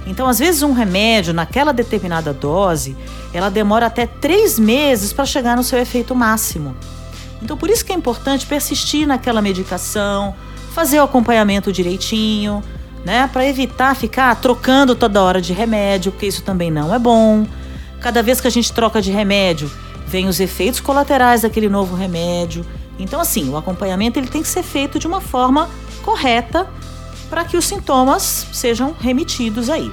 Então, 0.05 0.27
às 0.27 0.39
vezes, 0.39 0.62
um 0.63 0.74
remédio 0.74 1.33
naquela 1.33 1.72
determinada 1.72 2.33
dose, 2.33 2.95
ela 3.33 3.50
demora 3.50 3.86
até 3.86 4.05
três 4.05 4.60
meses 4.60 5.13
para 5.13 5.25
chegar 5.25 5.55
no 5.55 5.63
seu 5.63 5.79
efeito 5.79 6.13
máximo. 6.13 6.75
Então, 7.41 7.57
por 7.57 7.69
isso 7.69 7.83
que 7.86 7.91
é 7.91 7.95
importante 7.95 8.45
persistir 8.45 9.07
naquela 9.07 9.41
medicação, 9.41 10.36
fazer 10.74 11.00
o 11.00 11.03
acompanhamento 11.03 11.72
direitinho, 11.72 12.63
né, 13.05 13.29
para 13.31 13.45
evitar 13.45 13.95
ficar 13.95 14.33
trocando 14.36 14.95
toda 14.95 15.22
hora 15.22 15.41
de 15.41 15.53
remédio, 15.53 16.12
porque 16.12 16.25
isso 16.25 16.41
também 16.41 16.72
não 16.72 16.93
é 16.93 17.00
bom. 17.00 17.45
Cada 18.00 18.24
vez 18.24 18.39
que 18.39 18.48
a 18.48 18.51
gente 18.51 18.72
troca 18.72 19.01
de 19.01 19.12
remédio, 19.12 19.69
vem 20.07 20.27
os 20.27 20.39
efeitos 20.39 20.79
colaterais 20.79 21.41
daquele 21.41 21.69
novo 21.69 21.95
remédio. 21.95 22.65
Então, 23.00 23.19
assim, 23.19 23.50
o 23.50 23.57
acompanhamento 23.57 24.19
ele 24.19 24.27
tem 24.27 24.41
que 24.41 24.48
ser 24.48 24.63
feito 24.63 25.00
de 25.00 25.07
uma 25.07 25.19
forma 25.19 25.69
correta 26.01 26.69
para 27.34 27.46
que 27.46 27.58
os 27.58 27.66
sintomas 27.66 28.46
sejam 28.54 28.96
remitidos 29.00 29.68
aí. 29.68 29.92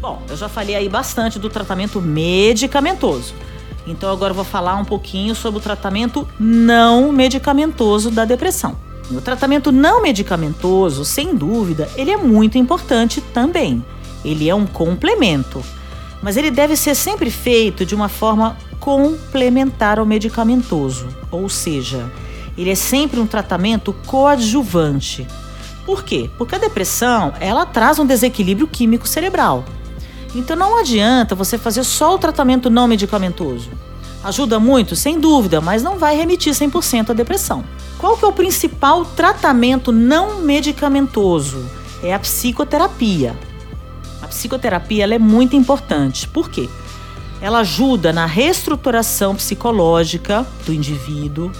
Bom, 0.00 0.22
eu 0.28 0.36
já 0.36 0.48
falei 0.48 0.76
aí 0.76 0.88
bastante 0.88 1.40
do 1.40 1.50
tratamento 1.50 2.00
medicamentoso. 2.00 3.34
Então 3.84 4.12
agora 4.12 4.30
eu 4.30 4.36
vou 4.36 4.44
falar 4.44 4.76
um 4.76 4.84
pouquinho 4.84 5.34
sobre 5.34 5.58
o 5.58 5.60
tratamento 5.60 6.28
não 6.38 7.10
medicamentoso 7.10 8.12
da 8.12 8.24
depressão. 8.24 8.76
O 9.10 9.20
tratamento 9.20 9.72
não 9.72 10.00
medicamentoso, 10.00 11.04
sem 11.04 11.34
dúvida, 11.34 11.90
ele 11.96 12.12
é 12.12 12.16
muito 12.16 12.56
importante 12.56 13.20
também. 13.20 13.84
Ele 14.24 14.48
é 14.48 14.54
um 14.54 14.66
complemento, 14.66 15.64
mas 16.22 16.36
ele 16.36 16.52
deve 16.52 16.76
ser 16.76 16.94
sempre 16.94 17.28
feito 17.28 17.84
de 17.84 17.96
uma 17.96 18.08
forma 18.08 18.56
complementar 18.78 19.98
ao 19.98 20.06
medicamentoso, 20.06 21.08
ou 21.28 21.48
seja, 21.48 22.08
ele 22.56 22.70
é 22.70 22.74
sempre 22.74 23.20
um 23.20 23.26
tratamento 23.26 23.92
coadjuvante. 24.06 25.26
Por 25.84 26.02
quê? 26.02 26.30
Porque 26.38 26.54
a 26.54 26.58
depressão, 26.58 27.32
ela 27.40 27.66
traz 27.66 27.98
um 27.98 28.06
desequilíbrio 28.06 28.66
químico 28.66 29.06
cerebral. 29.06 29.64
Então 30.34 30.56
não 30.56 30.78
adianta 30.78 31.34
você 31.34 31.58
fazer 31.58 31.84
só 31.84 32.14
o 32.14 32.18
tratamento 32.18 32.70
não 32.70 32.88
medicamentoso. 32.88 33.70
Ajuda 34.24 34.58
muito, 34.58 34.96
sem 34.96 35.20
dúvida, 35.20 35.60
mas 35.60 35.82
não 35.82 35.98
vai 35.98 36.16
remitir 36.16 36.54
100% 36.54 37.10
à 37.10 37.12
depressão. 37.12 37.62
Qual 37.98 38.16
que 38.16 38.24
é 38.24 38.28
o 38.28 38.32
principal 38.32 39.04
tratamento 39.04 39.92
não 39.92 40.40
medicamentoso? 40.40 41.64
É 42.02 42.14
a 42.14 42.18
psicoterapia. 42.18 43.36
A 44.22 44.26
psicoterapia 44.26 45.04
é 45.14 45.18
muito 45.18 45.54
importante. 45.54 46.26
Por 46.26 46.48
quê? 46.48 46.68
Ela 47.40 47.58
ajuda 47.58 48.12
na 48.12 48.24
reestruturação 48.24 49.36
psicológica 49.36 50.46
do 50.64 50.72
indivíduo, 50.72 51.52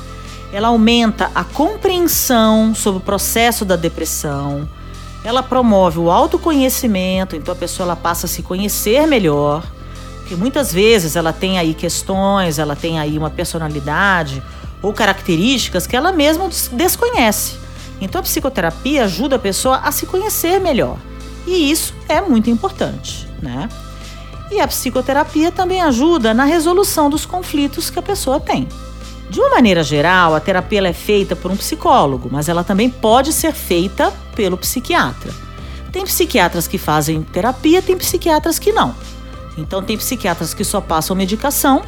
ela 0.55 0.69
aumenta 0.69 1.33
a 1.35 1.43
compreensão 1.43 2.77
sobre 2.77 2.99
o 2.99 3.05
processo 3.05 3.65
da 3.65 3.75
depressão, 3.75 4.69
ela 5.25 5.43
promove 5.43 5.99
o 5.99 6.13
autoconhecimento, 6.13 7.35
então 7.35 7.53
a 7.53 7.57
pessoa 7.57 7.87
ela 7.87 7.97
passa 7.97 8.27
a 8.27 8.29
se 8.29 8.41
conhecer 8.41 9.05
melhor, 9.05 9.65
porque 10.21 10.37
muitas 10.37 10.73
vezes 10.73 11.17
ela 11.17 11.33
tem 11.33 11.59
aí 11.59 11.75
questões, 11.75 12.61
ela 12.61 12.77
tem 12.77 13.01
aí 13.01 13.19
uma 13.19 13.31
personalidade 13.31 14.41
ou 14.81 14.93
características 14.93 15.89
que 15.89 15.97
ela 15.97 16.13
mesma 16.13 16.49
desconhece. 16.71 17.57
Então 18.01 18.21
a 18.21 18.23
psicoterapia 18.23 19.05
ajuda 19.05 19.35
a 19.35 19.41
pessoa 19.41 19.79
a 19.79 19.91
se 19.91 20.07
conhecer 20.07 20.61
melhor. 20.61 20.99
E 21.49 21.69
isso 21.69 21.93
é 22.09 22.21
muito 22.21 22.49
importante, 22.49 23.27
né? 23.43 23.69
E 24.53 24.61
a 24.61 24.69
psicoterapia 24.69 25.51
também 25.51 25.83
ajuda 25.83 26.33
na 26.33 26.45
resolução 26.45 27.11
dos 27.11 27.27
conflitos 27.27 27.91
que 27.91 27.99
a 27.99 28.03
pessoa 28.03 28.39
tem. 28.39 28.69
De 29.35 29.41
uma 29.41 29.51
maneira 29.51 29.83
geral, 29.83 30.33
a 30.33 30.39
terapia 30.39 30.87
é 30.87 30.93
feita 30.93 31.35
por 31.35 31.51
um 31.51 31.57
psicólogo, 31.57 32.29
mas 32.31 32.49
ela 32.49 32.63
também 32.63 32.89
pode 32.89 33.33
ser 33.33 33.53
feita 33.53 34.13
pelo 34.37 34.57
psiquiatra. 34.57 35.35
Tem 35.91 36.05
psiquiatras 36.05 36.69
que 36.69 36.79
fazem 36.79 37.21
terapia, 37.21 37.83
tem 37.83 37.97
psiquiatras 37.97 38.61
que 38.61 38.71
não. 38.71 38.95
Então, 39.59 39.83
tem 39.83 39.99
psiquiatras 39.99 40.55
que 40.55 40.63
só 40.63 40.81
passam 40.81 41.17
medicação 41.17 41.83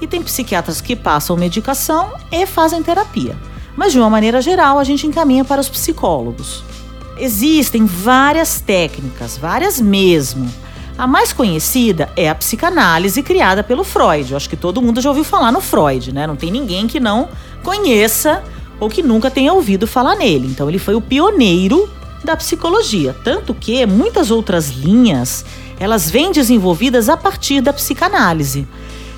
e 0.00 0.06
tem 0.06 0.22
psiquiatras 0.22 0.80
que 0.80 0.94
passam 0.94 1.36
medicação 1.36 2.12
e 2.30 2.46
fazem 2.46 2.80
terapia. 2.84 3.36
Mas, 3.76 3.90
de 3.90 3.98
uma 3.98 4.08
maneira 4.08 4.40
geral, 4.40 4.78
a 4.78 4.84
gente 4.84 5.04
encaminha 5.04 5.44
para 5.44 5.60
os 5.60 5.68
psicólogos. 5.68 6.62
Existem 7.18 7.84
várias 7.84 8.60
técnicas, 8.60 9.36
várias 9.36 9.80
mesmo, 9.80 10.48
a 10.96 11.06
mais 11.06 11.32
conhecida 11.32 12.10
é 12.16 12.28
a 12.28 12.34
psicanálise 12.34 13.22
criada 13.22 13.62
pelo 13.62 13.82
Freud. 13.82 14.30
Eu 14.30 14.36
acho 14.36 14.48
que 14.48 14.56
todo 14.56 14.82
mundo 14.82 15.00
já 15.00 15.08
ouviu 15.08 15.24
falar 15.24 15.50
no 15.50 15.60
Freud, 15.60 16.12
né? 16.12 16.26
Não 16.26 16.36
tem 16.36 16.50
ninguém 16.50 16.86
que 16.86 17.00
não 17.00 17.28
conheça 17.62 18.42
ou 18.78 18.88
que 18.88 19.02
nunca 19.02 19.30
tenha 19.30 19.52
ouvido 19.52 19.86
falar 19.86 20.14
nele. 20.14 20.48
Então 20.48 20.68
ele 20.68 20.78
foi 20.78 20.94
o 20.94 21.00
pioneiro 21.00 21.88
da 22.24 22.36
psicologia, 22.36 23.16
tanto 23.24 23.52
que 23.54 23.84
muitas 23.86 24.30
outras 24.30 24.70
linhas, 24.70 25.44
elas 25.78 26.10
vêm 26.10 26.30
desenvolvidas 26.30 27.08
a 27.08 27.16
partir 27.16 27.60
da 27.60 27.72
psicanálise. 27.72 28.66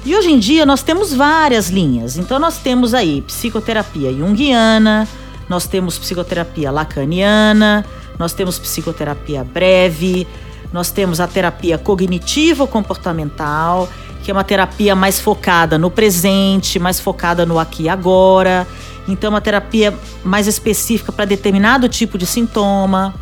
E 0.05 0.15
hoje 0.15 0.31
em 0.31 0.39
dia 0.39 0.65
nós 0.65 0.83
temos 0.83 1.13
várias 1.13 1.69
linhas. 1.69 2.17
Então 2.17 2.39
nós 2.39 2.59
temos 2.59 2.95
aí 2.95 3.23
psicoterapia 3.23 4.13
junguiana, 4.13 5.09
nós 5.49 5.67
temos 5.67 5.99
psicoterapia 5.99 6.71
lacaniana, 6.71 7.85
nós 8.19 8.33
temos 8.33 8.59
psicoterapia 8.59 9.45
breve, 9.45 10.27
nós 10.75 10.91
temos 10.91 11.21
a 11.21 11.29
terapia 11.29 11.79
cognitivo-comportamental, 11.79 13.89
que 14.25 14.33
é 14.33 14.35
uma 14.35 14.43
terapia 14.43 14.97
mais 14.97 15.21
focada 15.21 15.79
no 15.79 15.89
presente, 15.89 16.81
mais 16.81 16.99
focada 16.99 17.47
no 17.47 17.61
aqui 17.61 17.85
e 17.85 17.89
agora. 17.89 18.67
Então, 19.07 19.29
é 19.29 19.31
uma 19.35 19.41
terapia 19.41 19.97
mais 20.25 20.49
específica 20.49 21.13
para 21.13 21.27
determinado 21.27 21.89
tipo 21.89 22.19
de 22.19 22.27
sintoma. 22.27 23.15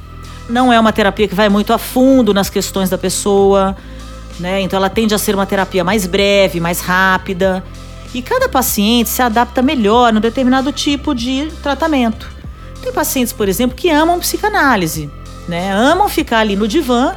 Não 0.49 0.73
é 0.73 0.81
uma 0.81 0.95
terapia 0.95 1.29
que 1.29 1.35
vai 1.35 1.51
muito 1.51 1.75
a 1.75 1.79
fundo 1.79 2.33
nas 2.33 2.49
questões 2.49 2.89
da 2.89 2.97
pessoa. 2.97 3.77
Né? 4.41 4.63
Então, 4.63 4.79
ela 4.79 4.89
tende 4.89 5.15
a 5.15 5.19
ser 5.19 5.35
uma 5.35 5.45
terapia 5.45 5.85
mais 5.85 6.07
breve, 6.07 6.59
mais 6.59 6.81
rápida. 6.81 7.63
E 8.15 8.23
cada 8.23 8.49
paciente 8.49 9.11
se 9.11 9.21
adapta 9.21 9.61
melhor 9.61 10.11
no 10.11 10.21
determinado 10.21 10.73
tipo 10.73 11.15
de 11.15 11.53
tratamento. 11.63 12.31
Tem 12.81 12.91
pacientes, 12.91 13.35
por 13.35 13.47
exemplo, 13.47 13.77
que 13.77 13.91
amam 13.91 14.19
psicanálise, 14.19 15.11
né? 15.47 15.71
Amam 15.71 16.09
ficar 16.09 16.39
ali 16.39 16.57
no 16.57 16.67
divã 16.67 17.15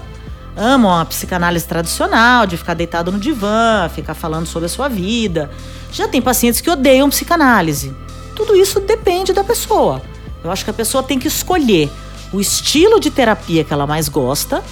amam 0.56 0.94
a 0.94 1.06
psicanálise 1.06 1.66
tradicional, 1.66 2.48
de 2.48 2.58
ficar 2.58 2.74
deitado 2.74 3.12
no 3.12 3.20
divã, 3.20 3.90
ficar 3.94 4.14
falando 4.14 4.46
sobre 4.46 4.68
a 4.68 4.70
sua 4.70 4.88
vida. 4.88 5.52
Já 5.92 6.08
tem 6.08 6.22
pacientes 6.22 6.62
que 6.62 6.70
odeiam 6.70 7.10
psicanálise. 7.10 7.94
Tudo 8.36 8.56
isso 8.56 8.80
depende 8.80 9.34
da 9.34 9.44
pessoa. 9.44 10.02
Eu 10.44 10.52
acho 10.52 10.64
que 10.64 10.70
a 10.70 10.74
pessoa 10.74 11.04
tem 11.04 11.18
que 11.20 11.28
escolher 11.28 11.92
o 12.32 12.40
estilo 12.40 13.00
de 13.00 13.10
terapia 13.10 13.64
que 13.64 13.74
ela 13.74 13.88
mais 13.88 14.10
gosta 14.10 14.64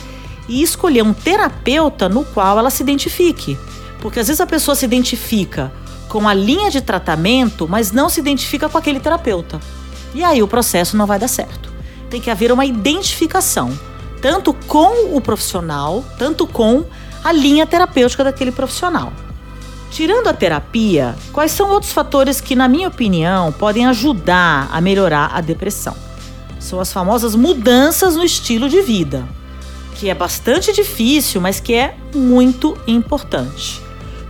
e 0.47 0.61
escolher 0.61 1.03
um 1.03 1.13
terapeuta 1.13 2.09
no 2.09 2.23
qual 2.25 2.59
ela 2.59 2.69
se 2.69 2.83
identifique. 2.83 3.57
Porque 3.99 4.19
às 4.19 4.27
vezes 4.27 4.41
a 4.41 4.45
pessoa 4.45 4.75
se 4.75 4.85
identifica 4.85 5.71
com 6.09 6.27
a 6.27 6.33
linha 6.33 6.69
de 6.69 6.81
tratamento, 6.81 7.67
mas 7.67 7.91
não 7.91 8.09
se 8.09 8.19
identifica 8.19 8.69
com 8.69 8.77
aquele 8.77 8.99
terapeuta. 8.99 9.59
E 10.13 10.23
aí 10.23 10.43
o 10.43 10.47
processo 10.47 10.95
não 10.95 11.07
vai 11.07 11.17
dar 11.17 11.27
certo. 11.27 11.71
Tem 12.09 12.21
que 12.21 12.29
haver 12.29 12.51
uma 12.51 12.65
identificação 12.65 13.71
tanto 14.23 14.53
com 14.53 15.13
o 15.13 15.19
profissional, 15.19 16.01
tanto 16.17 16.47
com 16.47 16.85
a 17.21 17.33
linha 17.33 17.67
terapêutica 17.67 18.23
daquele 18.23 18.53
profissional. 18.53 19.11
Tirando 19.91 20.27
a 20.27 20.33
terapia, 20.33 21.13
quais 21.33 21.51
são 21.51 21.69
outros 21.69 21.91
fatores 21.91 22.39
que, 22.39 22.55
na 22.55 22.69
minha 22.69 22.87
opinião, 22.87 23.51
podem 23.51 23.85
ajudar 23.85 24.69
a 24.71 24.79
melhorar 24.79 25.31
a 25.33 25.41
depressão? 25.41 25.93
São 26.57 26.79
as 26.79 26.93
famosas 26.93 27.35
mudanças 27.35 28.15
no 28.15 28.23
estilo 28.23 28.69
de 28.69 28.81
vida, 28.81 29.27
que 29.95 30.09
é 30.09 30.15
bastante 30.15 30.71
difícil, 30.71 31.41
mas 31.41 31.59
que 31.59 31.73
é 31.73 31.97
muito 32.15 32.77
importante. 32.87 33.81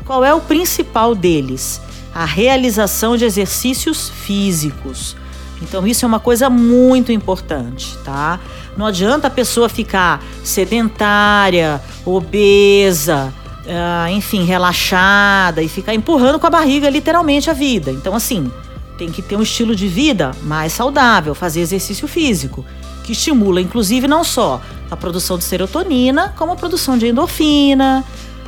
Qual 0.05 0.25
é 0.25 0.33
o 0.33 0.41
principal 0.41 1.13
deles? 1.13 1.79
A 2.15 2.25
realização 2.25 3.15
de 3.15 3.25
exercícios 3.25 4.09
físicos. 4.09 5.15
Então, 5.63 5.87
isso 5.87 6.05
é 6.05 6.07
uma 6.07 6.19
coisa 6.19 6.49
muito 6.49 7.11
importante, 7.11 7.97
tá? 8.03 8.39
Não 8.75 8.85
adianta 8.85 9.27
a 9.27 9.29
pessoa 9.29 9.69
ficar 9.69 10.23
sedentária, 10.43 11.81
obesa, 12.05 13.33
uh, 13.65 14.09
enfim, 14.09 14.43
relaxada 14.43 15.61
e 15.61 15.69
ficar 15.69 15.93
empurrando 15.93 16.39
com 16.39 16.47
a 16.47 16.49
barriga 16.49 16.89
literalmente 16.89 17.49
a 17.49 17.53
vida. 17.53 17.91
Então, 17.91 18.13
assim, 18.13 18.51
tem 18.97 19.09
que 19.09 19.21
ter 19.21 19.35
um 19.35 19.41
estilo 19.41 19.75
de 19.75 19.87
vida 19.87 20.31
mais 20.43 20.73
saudável, 20.73 21.33
fazer 21.33 21.61
exercício 21.61 22.07
físico, 22.07 22.65
que 23.03 23.13
estimula, 23.13 23.61
inclusive, 23.61 24.07
não 24.07 24.23
só 24.23 24.61
a 24.89 24.97
produção 24.97 25.37
de 25.37 25.43
serotonina, 25.43 26.33
como 26.37 26.51
a 26.51 26.55
produção 26.55 26.97
de 26.97 27.07
endorfina, 27.07 28.03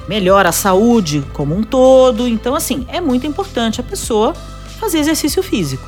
melhora 0.07 0.49
a 0.49 0.51
saúde 0.51 1.23
como 1.33 1.55
um 1.55 1.63
todo. 1.63 2.27
Então, 2.27 2.55
assim, 2.55 2.85
é 2.87 3.01
muito 3.01 3.25
importante 3.25 3.79
a 3.79 3.83
pessoa 3.83 4.33
fazer 4.79 4.99
exercício 4.99 5.41
físico. 5.41 5.87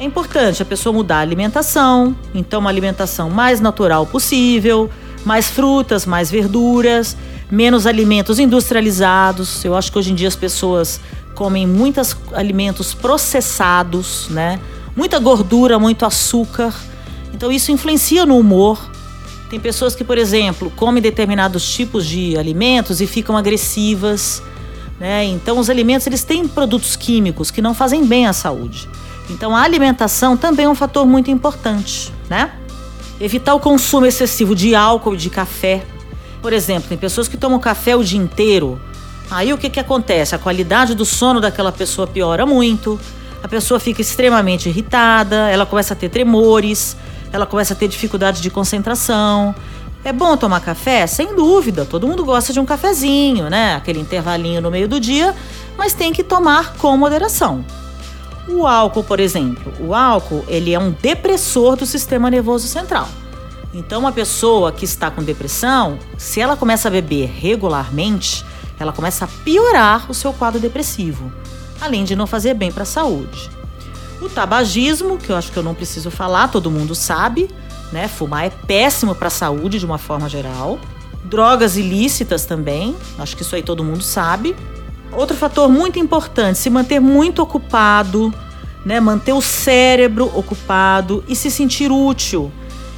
É 0.00 0.04
importante 0.04 0.62
a 0.62 0.64
pessoa 0.64 0.92
mudar 0.92 1.16
a 1.16 1.20
alimentação, 1.20 2.14
então 2.32 2.60
uma 2.60 2.70
alimentação 2.70 3.28
mais 3.28 3.60
natural 3.60 4.06
possível, 4.06 4.88
mais 5.24 5.48
frutas, 5.48 6.06
mais 6.06 6.30
verduras, 6.30 7.16
menos 7.50 7.84
alimentos 7.84 8.38
industrializados. 8.38 9.64
Eu 9.64 9.76
acho 9.76 9.90
que 9.90 9.98
hoje 9.98 10.12
em 10.12 10.14
dia 10.14 10.28
as 10.28 10.36
pessoas 10.36 11.00
comem 11.34 11.66
muitos 11.66 12.16
alimentos 12.32 12.94
processados, 12.94 14.28
né? 14.30 14.60
Muita 14.94 15.18
gordura, 15.18 15.80
muito 15.80 16.06
açúcar. 16.06 16.72
Então 17.34 17.50
isso 17.50 17.72
influencia 17.72 18.24
no 18.24 18.38
humor. 18.38 18.78
Tem 19.50 19.58
pessoas 19.58 19.96
que, 19.96 20.04
por 20.04 20.16
exemplo, 20.16 20.70
comem 20.76 21.02
determinados 21.02 21.68
tipos 21.68 22.06
de 22.06 22.38
alimentos 22.38 23.00
e 23.00 23.06
ficam 23.06 23.36
agressivas, 23.36 24.44
né? 25.00 25.24
Então 25.24 25.58
os 25.58 25.68
alimentos 25.68 26.06
eles 26.06 26.22
têm 26.22 26.46
produtos 26.46 26.94
químicos 26.94 27.50
que 27.50 27.60
não 27.60 27.74
fazem 27.74 28.04
bem 28.04 28.28
à 28.28 28.32
saúde. 28.32 28.88
Então 29.30 29.54
a 29.54 29.62
alimentação 29.62 30.36
também 30.36 30.66
é 30.66 30.68
um 30.68 30.74
fator 30.74 31.06
muito 31.06 31.30
importante, 31.30 32.12
né? 32.28 32.52
Evitar 33.20 33.54
o 33.54 33.60
consumo 33.60 34.06
excessivo 34.06 34.54
de 34.54 34.74
álcool 34.74 35.14
e 35.14 35.16
de 35.18 35.28
café. 35.28 35.84
Por 36.40 36.52
exemplo, 36.52 36.88
tem 36.88 36.96
pessoas 36.96 37.28
que 37.28 37.36
tomam 37.36 37.58
café 37.58 37.96
o 37.96 38.02
dia 38.02 38.18
inteiro. 38.18 38.80
Aí 39.30 39.52
o 39.52 39.58
que, 39.58 39.68
que 39.68 39.80
acontece? 39.80 40.34
A 40.34 40.38
qualidade 40.38 40.94
do 40.94 41.04
sono 41.04 41.40
daquela 41.40 41.72
pessoa 41.72 42.06
piora 42.06 42.46
muito, 42.46 42.98
a 43.42 43.48
pessoa 43.48 43.78
fica 43.78 44.00
extremamente 44.00 44.68
irritada, 44.68 45.50
ela 45.50 45.66
começa 45.66 45.94
a 45.94 45.96
ter 45.96 46.08
tremores, 46.08 46.96
ela 47.32 47.44
começa 47.44 47.74
a 47.74 47.76
ter 47.76 47.88
dificuldade 47.88 48.40
de 48.40 48.50
concentração. 48.50 49.54
É 50.04 50.12
bom 50.12 50.36
tomar 50.36 50.60
café? 50.60 51.06
Sem 51.06 51.34
dúvida, 51.34 51.84
todo 51.84 52.06
mundo 52.06 52.24
gosta 52.24 52.52
de 52.52 52.60
um 52.60 52.64
cafezinho, 52.64 53.50
né? 53.50 53.74
Aquele 53.74 53.98
intervalinho 53.98 54.62
no 54.62 54.70
meio 54.70 54.88
do 54.88 54.98
dia, 54.98 55.34
mas 55.76 55.92
tem 55.92 56.12
que 56.12 56.22
tomar 56.22 56.74
com 56.74 56.96
moderação. 56.96 57.64
O 58.48 58.66
álcool, 58.66 59.04
por 59.04 59.20
exemplo, 59.20 59.72
o 59.78 59.94
álcool 59.94 60.44
ele 60.48 60.72
é 60.72 60.78
um 60.78 60.90
depressor 60.90 61.76
do 61.76 61.84
sistema 61.84 62.30
nervoso 62.30 62.66
central. 62.66 63.08
Então, 63.74 64.00
uma 64.00 64.12
pessoa 64.12 64.72
que 64.72 64.84
está 64.84 65.10
com 65.10 65.22
depressão, 65.22 65.98
se 66.16 66.40
ela 66.40 66.56
começa 66.56 66.88
a 66.88 66.90
beber 66.90 67.26
regularmente, 67.28 68.44
ela 68.78 68.92
começa 68.92 69.26
a 69.26 69.28
piorar 69.44 70.10
o 70.10 70.14
seu 70.14 70.32
quadro 70.32 70.58
depressivo, 70.58 71.30
além 71.80 72.04
de 72.04 72.16
não 72.16 72.26
fazer 72.26 72.54
bem 72.54 72.72
para 72.72 72.84
a 72.84 72.86
saúde. 72.86 73.50
O 74.22 74.28
tabagismo, 74.28 75.18
que 75.18 75.30
eu 75.30 75.36
acho 75.36 75.52
que 75.52 75.58
eu 75.58 75.62
não 75.62 75.74
preciso 75.74 76.10
falar, 76.10 76.48
todo 76.48 76.70
mundo 76.70 76.94
sabe, 76.94 77.48
né? 77.92 78.08
Fumar 78.08 78.46
é 78.46 78.50
péssimo 78.50 79.14
para 79.14 79.28
a 79.28 79.30
saúde 79.30 79.78
de 79.78 79.86
uma 79.86 79.98
forma 79.98 80.28
geral. 80.28 80.78
Drogas 81.24 81.76
ilícitas 81.76 82.46
também, 82.46 82.96
acho 83.18 83.36
que 83.36 83.42
isso 83.42 83.54
aí 83.54 83.62
todo 83.62 83.84
mundo 83.84 84.02
sabe. 84.02 84.56
Outro 85.12 85.36
fator 85.36 85.68
muito 85.68 85.98
importante, 85.98 86.58
se 86.58 86.70
manter 86.70 87.00
muito 87.00 87.42
ocupado, 87.42 88.32
né? 88.84 89.00
Manter 89.00 89.32
o 89.32 89.40
cérebro 89.40 90.30
ocupado 90.34 91.24
e 91.28 91.34
se 91.34 91.50
sentir 91.50 91.90
útil. 91.90 92.52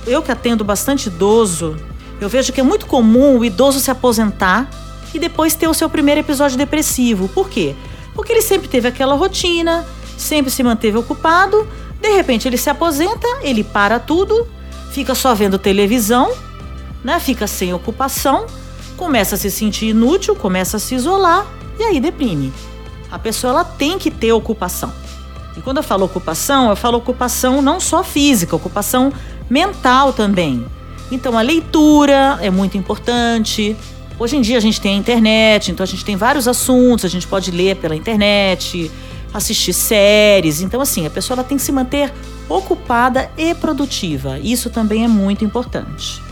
Eu 0.07 0.23
que 0.23 0.33
atendo 0.33 0.65
bastante 0.65 1.07
idoso, 1.07 1.77
eu 2.21 2.29
vejo 2.29 2.53
que 2.53 2.61
é 2.61 2.65
muito 2.65 2.87
comum 2.87 3.39
o 3.39 3.45
idoso 3.45 3.81
se 3.81 3.91
aposentar 3.91 4.69
e 5.15 5.19
depois 5.19 5.55
ter 5.55 5.69
o 5.69 5.75
seu 5.75 5.89
primeiro 5.89 6.21
episódio 6.21 6.57
depressivo. 6.57 7.29
Por 7.29 7.49
quê? 7.49 7.75
Porque 8.15 8.33
ele 8.33 8.43
sempre 8.43 8.69
teve 8.69 8.89
aquela 8.89 9.15
rotina, 9.15 9.87
sempre 10.17 10.51
se 10.51 10.63
manteve 10.63 10.99
ocupado, 10.99 11.67
de 12.01 12.11
repente 12.11 12.47
ele 12.47 12.57
se 12.57 12.69
aposenta, 12.69 13.27
ele 13.43 13.65
para 13.65 13.99
tudo, 13.99 14.47
fica 14.91 15.15
só 15.15 15.35
vendo 15.35 15.59
televisão, 15.59 16.31
né? 17.03 17.19
Fica 17.21 17.47
sem 17.47 17.73
ocupação, 17.73 18.47
começa 18.97 19.37
a 19.37 19.39
se 19.39 19.51
sentir 19.51 19.87
inútil, 19.87 20.35
começa 20.35 20.77
a 20.77 20.81
se 20.81 20.95
isolar 20.95 21.47
e 21.81 21.83
aí 21.83 22.01
deprime. 22.01 22.53
A 23.11 23.19
pessoa 23.19 23.53
ela 23.53 23.65
tem 23.65 23.99
que 23.99 24.11
ter 24.11 24.33
ocupação. 24.33 24.93
E 25.57 25.61
quando 25.61 25.79
eu 25.79 25.83
falo 25.83 26.05
ocupação, 26.05 26.71
eu 26.71 26.77
falo 26.77 26.99
ocupação 26.99 27.61
não 27.61 27.81
só 27.81 28.05
física, 28.05 28.55
ocupação 28.55 29.13
mental 29.49 30.13
também. 30.13 30.65
Então 31.11 31.37
a 31.37 31.41
leitura 31.41 32.39
é 32.41 32.51
muito 32.51 32.77
importante. 32.77 33.77
Hoje 34.19 34.37
em 34.37 34.41
dia 34.41 34.59
a 34.59 34.61
gente 34.61 34.81
tem 34.81 34.95
a 34.95 34.99
internet, 34.99 35.73
então 35.73 35.83
a 35.83 35.87
gente 35.87 36.05
tem 36.05 36.15
vários 36.15 36.47
assuntos, 36.47 37.05
a 37.05 37.09
gente 37.09 37.27
pode 37.27 37.51
ler 37.51 37.77
pela 37.77 37.97
internet, 37.97 38.91
assistir 39.33 39.73
séries. 39.73 40.61
Então 40.61 40.81
assim, 40.81 41.07
a 41.07 41.11
pessoa 41.11 41.37
ela 41.37 41.45
tem 41.45 41.57
que 41.57 41.63
se 41.63 41.73
manter 41.73 42.13
ocupada 42.49 43.31
e 43.37 43.55
produtiva. 43.55 44.39
Isso 44.39 44.71
também 44.71 45.05
é 45.05 45.09
muito 45.09 45.45
importante. 45.45 46.23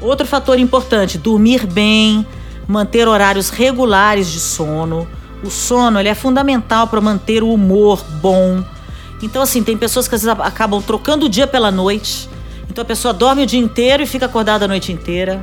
Outro 0.00 0.26
fator 0.26 0.58
importante, 0.58 1.18
dormir 1.18 1.66
bem, 1.66 2.26
manter 2.66 3.08
horários 3.08 3.50
regulares 3.50 4.30
de 4.30 4.40
sono. 4.40 5.06
O 5.42 5.50
sono 5.50 5.98
ele 5.98 6.08
é 6.08 6.14
fundamental 6.14 6.86
para 6.86 7.00
manter 7.00 7.42
o 7.42 7.52
humor 7.52 8.04
bom. 8.20 8.62
Então, 9.22 9.42
assim, 9.42 9.62
tem 9.62 9.76
pessoas 9.76 10.08
que 10.08 10.14
às 10.14 10.22
vezes 10.22 10.40
acabam 10.40 10.82
trocando 10.82 11.26
o 11.26 11.28
dia 11.28 11.46
pela 11.46 11.70
noite. 11.70 12.28
Então 12.68 12.82
a 12.82 12.86
pessoa 12.86 13.12
dorme 13.12 13.42
o 13.42 13.46
dia 13.46 13.60
inteiro 13.60 14.02
e 14.02 14.06
fica 14.06 14.26
acordada 14.26 14.64
a 14.64 14.68
noite 14.68 14.90
inteira. 14.90 15.42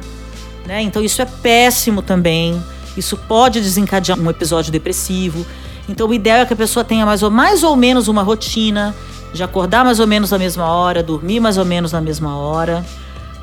Né? 0.65 0.82
Então 0.82 1.03
isso 1.03 1.21
é 1.21 1.25
péssimo 1.25 2.01
também. 2.01 2.62
Isso 2.97 3.15
pode 3.15 3.62
desencadear 3.62 4.19
um 4.19 4.29
episódio 4.29 4.71
depressivo. 4.71 5.45
Então 5.88 6.08
o 6.08 6.13
ideal 6.13 6.39
é 6.39 6.45
que 6.45 6.53
a 6.53 6.55
pessoa 6.55 6.84
tenha 6.84 7.05
mais 7.05 7.21
ou, 7.21 7.29
mais 7.29 7.63
ou 7.63 7.75
menos 7.75 8.08
uma 8.08 8.23
rotina 8.23 8.95
de 9.32 9.43
acordar 9.43 9.86
mais 9.86 9.99
ou 9.99 10.08
menos 10.08 10.32
na 10.32 10.39
mesma 10.39 10.73
hora, 10.73 11.03
dormir 11.03 11.39
mais 11.39 11.58
ou 11.58 11.65
menos 11.65 11.91
na 11.91 12.01
mesma 12.01 12.36
hora 12.36 12.84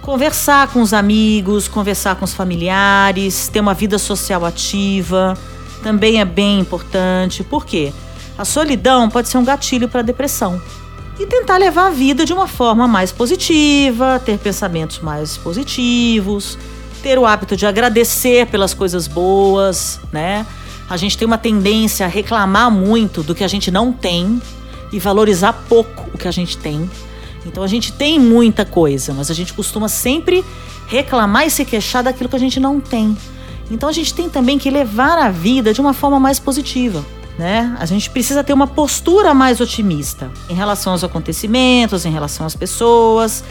conversar 0.06 0.68
com 0.68 0.80
os 0.80 0.94
amigos, 0.94 1.66
conversar 1.66 2.14
com 2.14 2.24
os 2.24 2.32
familiares, 2.32 3.48
ter 3.48 3.58
uma 3.58 3.74
vida 3.74 3.98
social 3.98 4.44
ativa, 4.44 5.36
também 5.82 6.20
é 6.20 6.24
bem 6.24 6.60
importante. 6.60 7.42
Por 7.42 7.66
quê? 7.66 7.92
A 8.38 8.44
solidão 8.44 9.10
pode 9.10 9.28
ser 9.28 9.36
um 9.36 9.44
gatilho 9.44 9.88
para 9.88 10.00
a 10.00 10.04
depressão. 10.04 10.62
E 11.18 11.26
tentar 11.26 11.56
levar 11.56 11.88
a 11.88 11.90
vida 11.90 12.24
de 12.24 12.32
uma 12.32 12.46
forma 12.46 12.86
mais 12.86 13.10
positiva, 13.10 14.22
ter 14.24 14.38
pensamentos 14.38 15.00
mais 15.00 15.36
positivos, 15.36 16.56
ter 17.02 17.18
o 17.18 17.26
hábito 17.26 17.56
de 17.56 17.66
agradecer 17.66 18.46
pelas 18.46 18.72
coisas 18.72 19.08
boas, 19.08 19.98
né? 20.12 20.46
A 20.88 20.96
gente 20.96 21.18
tem 21.18 21.26
uma 21.26 21.38
tendência 21.38 22.06
a 22.06 22.08
reclamar 22.08 22.70
muito 22.70 23.24
do 23.24 23.34
que 23.34 23.42
a 23.42 23.48
gente 23.48 23.72
não 23.72 23.92
tem 23.92 24.40
e 24.92 25.00
valorizar 25.00 25.52
pouco 25.68 26.08
o 26.14 26.18
que 26.18 26.28
a 26.28 26.32
gente 26.32 26.56
tem. 26.56 26.88
Então 27.46 27.62
a 27.62 27.66
gente 27.66 27.92
tem 27.92 28.18
muita 28.18 28.64
coisa, 28.64 29.14
mas 29.14 29.30
a 29.30 29.34
gente 29.34 29.52
costuma 29.52 29.88
sempre 29.88 30.44
reclamar 30.86 31.46
e 31.46 31.50
se 31.50 31.64
queixar 31.64 32.02
daquilo 32.02 32.28
que 32.28 32.36
a 32.36 32.40
gente 32.40 32.60
não 32.60 32.80
tem. 32.80 33.16
Então 33.70 33.88
a 33.88 33.92
gente 33.92 34.12
tem 34.12 34.28
também 34.28 34.58
que 34.58 34.70
levar 34.70 35.18
a 35.18 35.30
vida 35.30 35.72
de 35.72 35.80
uma 35.80 35.92
forma 35.92 36.20
mais 36.20 36.38
positiva. 36.38 37.04
Né? 37.38 37.76
A 37.78 37.84
gente 37.84 38.08
precisa 38.10 38.42
ter 38.42 38.52
uma 38.52 38.66
postura 38.66 39.34
mais 39.34 39.60
otimista 39.60 40.30
em 40.48 40.54
relação 40.54 40.92
aos 40.92 41.04
acontecimentos, 41.04 42.06
em 42.06 42.10
relação 42.10 42.46
às 42.46 42.56
pessoas, 42.56 43.44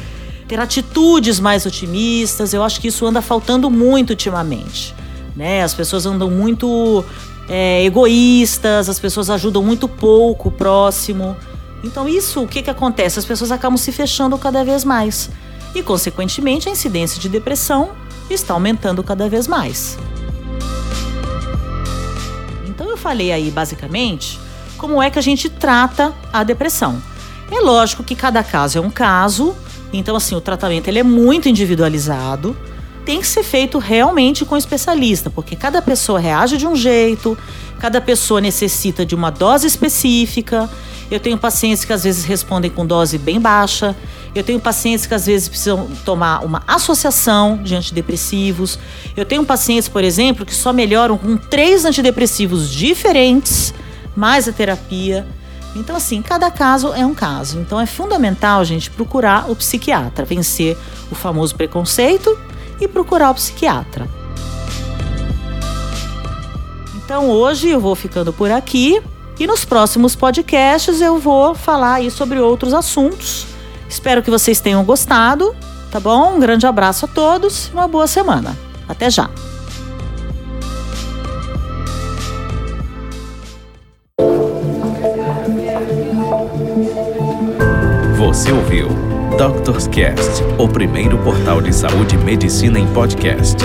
ter 0.47 0.59
atitudes 0.59 1.39
mais 1.39 1.65
otimistas. 1.65 2.53
Eu 2.53 2.63
acho 2.63 2.81
que 2.81 2.87
isso 2.87 3.05
anda 3.05 3.21
faltando 3.21 3.69
muito 3.69 4.11
ultimamente. 4.11 4.95
Né? 5.35 5.61
As 5.61 5.73
pessoas 5.73 6.05
andam 6.05 6.31
muito 6.31 7.05
é, 7.47 7.83
egoístas, 7.83 8.89
as 8.89 8.97
pessoas 8.97 9.29
ajudam 9.29 9.61
muito 9.61 9.87
pouco 9.87 10.49
o 10.49 10.51
próximo. 10.51 11.35
Então, 11.85 12.09
isso, 12.09 12.41
o 12.41 12.47
que, 12.47 12.63
que 12.63 12.69
acontece? 12.69 13.19
As 13.19 13.25
pessoas 13.25 13.51
acabam 13.51 13.77
se 13.77 13.91
fechando 13.91 14.35
cada 14.39 14.63
vez 14.63 14.83
mais. 14.83 15.29
E, 15.75 15.83
consequentemente, 15.83 16.67
a 16.67 16.71
incidência 16.71 17.21
de 17.21 17.29
depressão 17.29 17.91
está 18.27 18.55
aumentando 18.55 19.03
cada 19.03 19.29
vez 19.29 19.47
mais. 19.47 19.95
Então, 22.67 22.89
eu 22.89 22.97
falei 22.97 23.31
aí, 23.31 23.51
basicamente, 23.51 24.39
como 24.79 25.01
é 25.01 25.11
que 25.11 25.19
a 25.19 25.21
gente 25.21 25.47
trata 25.47 26.11
a 26.33 26.43
depressão. 26.43 26.99
É 27.51 27.59
lógico 27.59 28.03
que 28.03 28.15
cada 28.15 28.43
caso 28.43 28.79
é 28.79 28.81
um 28.81 28.89
caso, 28.89 29.55
então, 29.93 30.15
assim, 30.15 30.33
o 30.33 30.41
tratamento 30.41 30.87
ele 30.87 30.97
é 30.97 31.03
muito 31.03 31.47
individualizado. 31.47 32.57
tem 33.05 33.21
que 33.21 33.27
ser 33.27 33.43
feito 33.43 33.77
realmente 33.77 34.43
com 34.43 34.57
especialista, 34.57 35.29
porque 35.29 35.55
cada 35.55 35.79
pessoa 35.79 36.19
reage 36.19 36.57
de 36.57 36.65
um 36.65 36.75
jeito, 36.75 37.37
cada 37.79 38.01
pessoa 38.01 38.41
necessita 38.41 39.05
de 39.05 39.13
uma 39.13 39.29
dose 39.29 39.67
específica. 39.67 40.67
Eu 41.09 41.19
tenho 41.19 41.37
pacientes 41.37 41.85
que 41.85 41.93
às 41.93 42.03
vezes 42.03 42.25
respondem 42.25 42.71
com 42.71 42.85
dose 42.85 43.17
bem 43.17 43.39
baixa. 43.39 43.95
Eu 44.33 44.43
tenho 44.43 44.59
pacientes 44.59 45.05
que 45.05 45.13
às 45.13 45.25
vezes 45.25 45.47
precisam 45.47 45.87
tomar 46.03 46.43
uma 46.43 46.63
associação 46.67 47.57
de 47.61 47.75
antidepressivos. 47.75 48.79
Eu 49.15 49.25
tenho 49.25 49.45
pacientes, 49.45 49.87
por 49.87 50.03
exemplo, 50.03 50.45
que 50.45 50.53
só 50.53 50.73
melhoram 50.73 51.17
com 51.17 51.37
três 51.37 51.85
antidepressivos 51.85 52.69
diferentes, 52.69 53.73
mais 54.15 54.47
a 54.47 54.51
terapia. 54.51 55.25
Então, 55.75 55.95
assim, 55.95 56.21
cada 56.21 56.49
caso 56.49 56.93
é 56.93 57.05
um 57.05 57.13
caso. 57.13 57.59
Então, 57.59 57.79
é 57.79 57.85
fundamental, 57.85 58.63
gente, 58.65 58.89
procurar 58.89 59.49
o 59.49 59.55
psiquiatra, 59.55 60.25
vencer 60.25 60.77
o 61.11 61.15
famoso 61.15 61.55
preconceito 61.55 62.37
e 62.79 62.87
procurar 62.87 63.31
o 63.31 63.35
psiquiatra. 63.35 64.09
Então 67.05 67.29
hoje 67.29 67.69
eu 67.69 67.79
vou 67.79 67.93
ficando 67.95 68.33
por 68.33 68.49
aqui 68.49 68.99
e 69.39 69.47
nos 69.47 69.65
próximos 69.65 70.15
podcasts 70.15 71.01
eu 71.01 71.19
vou 71.19 71.53
falar 71.53 71.95
aí 71.95 72.09
sobre 72.09 72.39
outros 72.39 72.73
assuntos. 72.73 73.45
Espero 73.89 74.23
que 74.23 74.31
vocês 74.31 74.59
tenham 74.59 74.83
gostado, 74.83 75.55
tá 75.91 75.99
bom? 75.99 76.35
Um 76.35 76.39
grande 76.39 76.65
abraço 76.65 77.05
a 77.05 77.07
todos 77.07 77.67
e 77.67 77.71
uma 77.73 77.87
boa 77.87 78.07
semana. 78.07 78.57
Até 78.87 79.09
já! 79.09 79.29
Você 88.17 88.51
ouviu 88.51 88.89
Doctor's 89.37 89.87
Cast, 89.87 90.43
o 90.57 90.67
primeiro 90.67 91.17
portal 91.19 91.61
de 91.61 91.73
saúde 91.73 92.15
e 92.15 92.17
medicina 92.17 92.79
em 92.79 92.87
podcast. 92.93 93.57